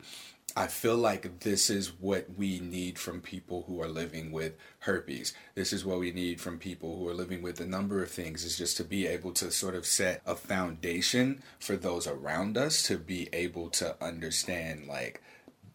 [0.54, 5.32] I feel like this is what we need from people who are living with herpes.
[5.54, 8.44] This is what we need from people who are living with a number of things
[8.44, 12.82] is just to be able to sort of set a foundation for those around us
[12.84, 15.22] to be able to understand like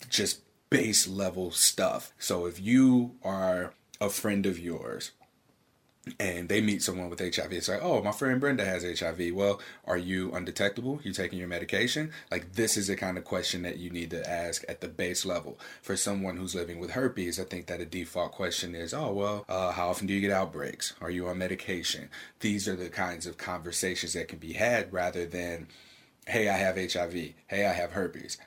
[0.09, 2.13] just base level stuff.
[2.19, 5.11] So if you are a friend of yours
[6.19, 7.51] and they meet someone with HIV.
[7.51, 9.33] It's like, oh, my friend Brenda has HIV.
[9.33, 10.99] Well, are you undetectable?
[11.03, 12.11] You taking your medication?
[12.31, 15.25] Like, this is the kind of question that you need to ask at the base
[15.25, 15.59] level.
[15.81, 19.45] For someone who's living with herpes, I think that a default question is, oh, well,
[19.49, 20.93] uh, how often do you get outbreaks?
[21.01, 22.09] Are you on medication?
[22.39, 25.67] These are the kinds of conversations that can be had rather than,
[26.27, 27.13] hey, I have HIV.
[27.47, 28.37] Hey, I have herpes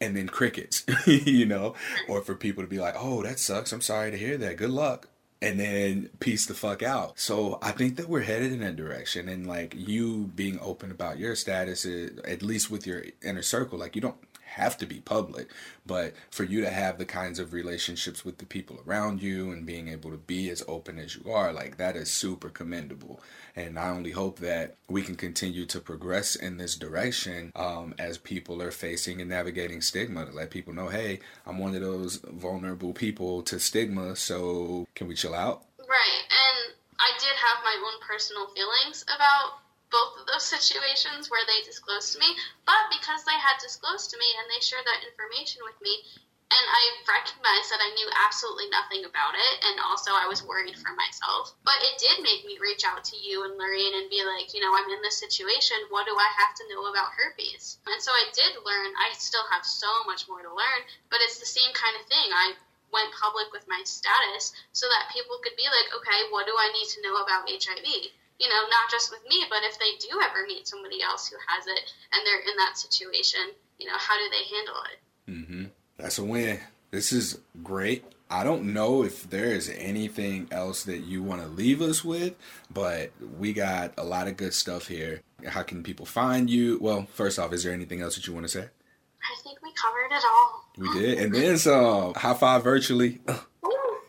[0.00, 1.74] and then crickets, you know,
[2.08, 3.72] or for people to be like, oh, that sucks.
[3.72, 4.56] I'm sorry to hear that.
[4.56, 5.08] Good luck
[5.40, 7.18] and then peace the fuck out.
[7.18, 9.28] So I think that we're headed in that direction.
[9.28, 13.94] And like you being open about your status, at least with your inner circle, like
[13.94, 14.16] you don't
[14.58, 15.48] have to be public,
[15.86, 19.64] but for you to have the kinds of relationships with the people around you and
[19.64, 23.20] being able to be as open as you are, like that is super commendable.
[23.54, 28.18] And I only hope that we can continue to progress in this direction um, as
[28.18, 32.16] people are facing and navigating stigma to let people know, hey, I'm one of those
[32.16, 35.64] vulnerable people to stigma, so can we chill out?
[35.78, 36.22] Right.
[36.30, 41.64] And I did have my own personal feelings about both of those situations where they
[41.64, 42.30] disclosed to me,
[42.64, 46.04] but because they had disclosed to me and they shared that information with me,
[46.48, 50.80] and I recognized that I knew absolutely nothing about it, and also I was worried
[50.80, 51.52] for myself.
[51.60, 54.64] But it did make me reach out to you and Lorraine and be like, you
[54.64, 55.76] know, I'm in this situation.
[55.92, 57.76] What do I have to know about herpes?
[57.84, 58.96] And so I did learn.
[58.96, 60.80] I still have so much more to learn,
[61.12, 62.32] but it's the same kind of thing.
[62.32, 62.56] I
[62.92, 66.72] went public with my status so that people could be like, okay, what do I
[66.72, 68.08] need to know about HIV?
[68.38, 71.36] You know, not just with me, but if they do ever meet somebody else who
[71.48, 73.40] has it and they're in that situation,
[73.78, 75.30] you know, how do they handle it?
[75.30, 75.64] Mm-hmm.
[75.96, 76.60] That's a win.
[76.90, 78.04] This is great.
[78.30, 82.34] I don't know if there is anything else that you want to leave us with,
[82.70, 85.22] but we got a lot of good stuff here.
[85.46, 86.78] How can people find you?
[86.80, 88.64] Well, first off, is there anything else that you want to say?
[88.64, 90.64] I think we covered it all.
[90.76, 91.18] We did.
[91.18, 92.14] And then some.
[92.14, 93.20] High five virtually.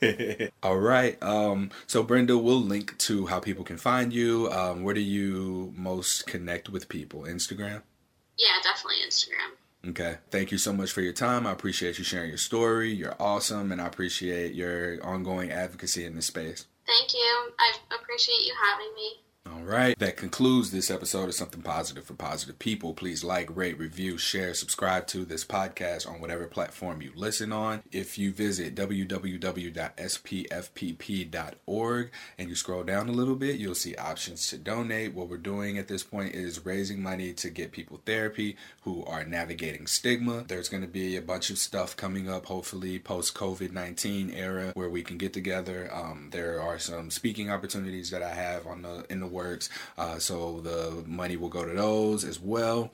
[0.64, 1.22] All right.
[1.22, 4.50] Um, so Brenda, we'll link to how people can find you.
[4.52, 7.22] Um, where do you most connect with people?
[7.22, 7.82] Instagram?
[8.38, 9.90] Yeah, definitely Instagram.
[9.90, 10.18] Okay.
[10.30, 11.48] Thank you so much for your time.
[11.48, 12.92] I appreciate you sharing your story.
[12.92, 16.66] You're awesome, and I appreciate your ongoing advocacy in this space.
[16.86, 17.52] Thank you.
[17.60, 19.29] I appreciate you having me.
[19.46, 19.98] All right.
[20.00, 22.94] That concludes this episode of Something Positive for Positive People.
[22.94, 27.82] Please like, rate, review, share, subscribe to this podcast on whatever platform you listen on.
[27.92, 29.72] If you visit www.spfpp.org
[32.38, 35.14] and you scroll down a little bit, you'll see options to donate.
[35.14, 39.24] What we're doing at this point is raising money to get people therapy who are
[39.24, 40.44] navigating stigma.
[40.48, 44.74] There's going to be a bunch of stuff coming up, hopefully, post COVID 19 era
[44.74, 45.90] where we can get together.
[45.94, 49.70] Um, there are some speaking opportunities that I have on the in the works.
[49.98, 52.92] Uh, so the money will go to those as well.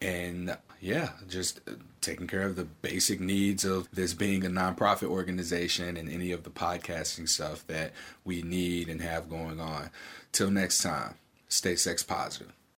[0.00, 1.60] And yeah, just
[2.00, 6.44] taking care of the basic needs of this being a nonprofit organization and any of
[6.44, 7.92] the podcasting stuff that
[8.24, 9.90] we need and have going on.
[10.30, 11.14] Till next time,
[11.48, 12.52] stay sex positive.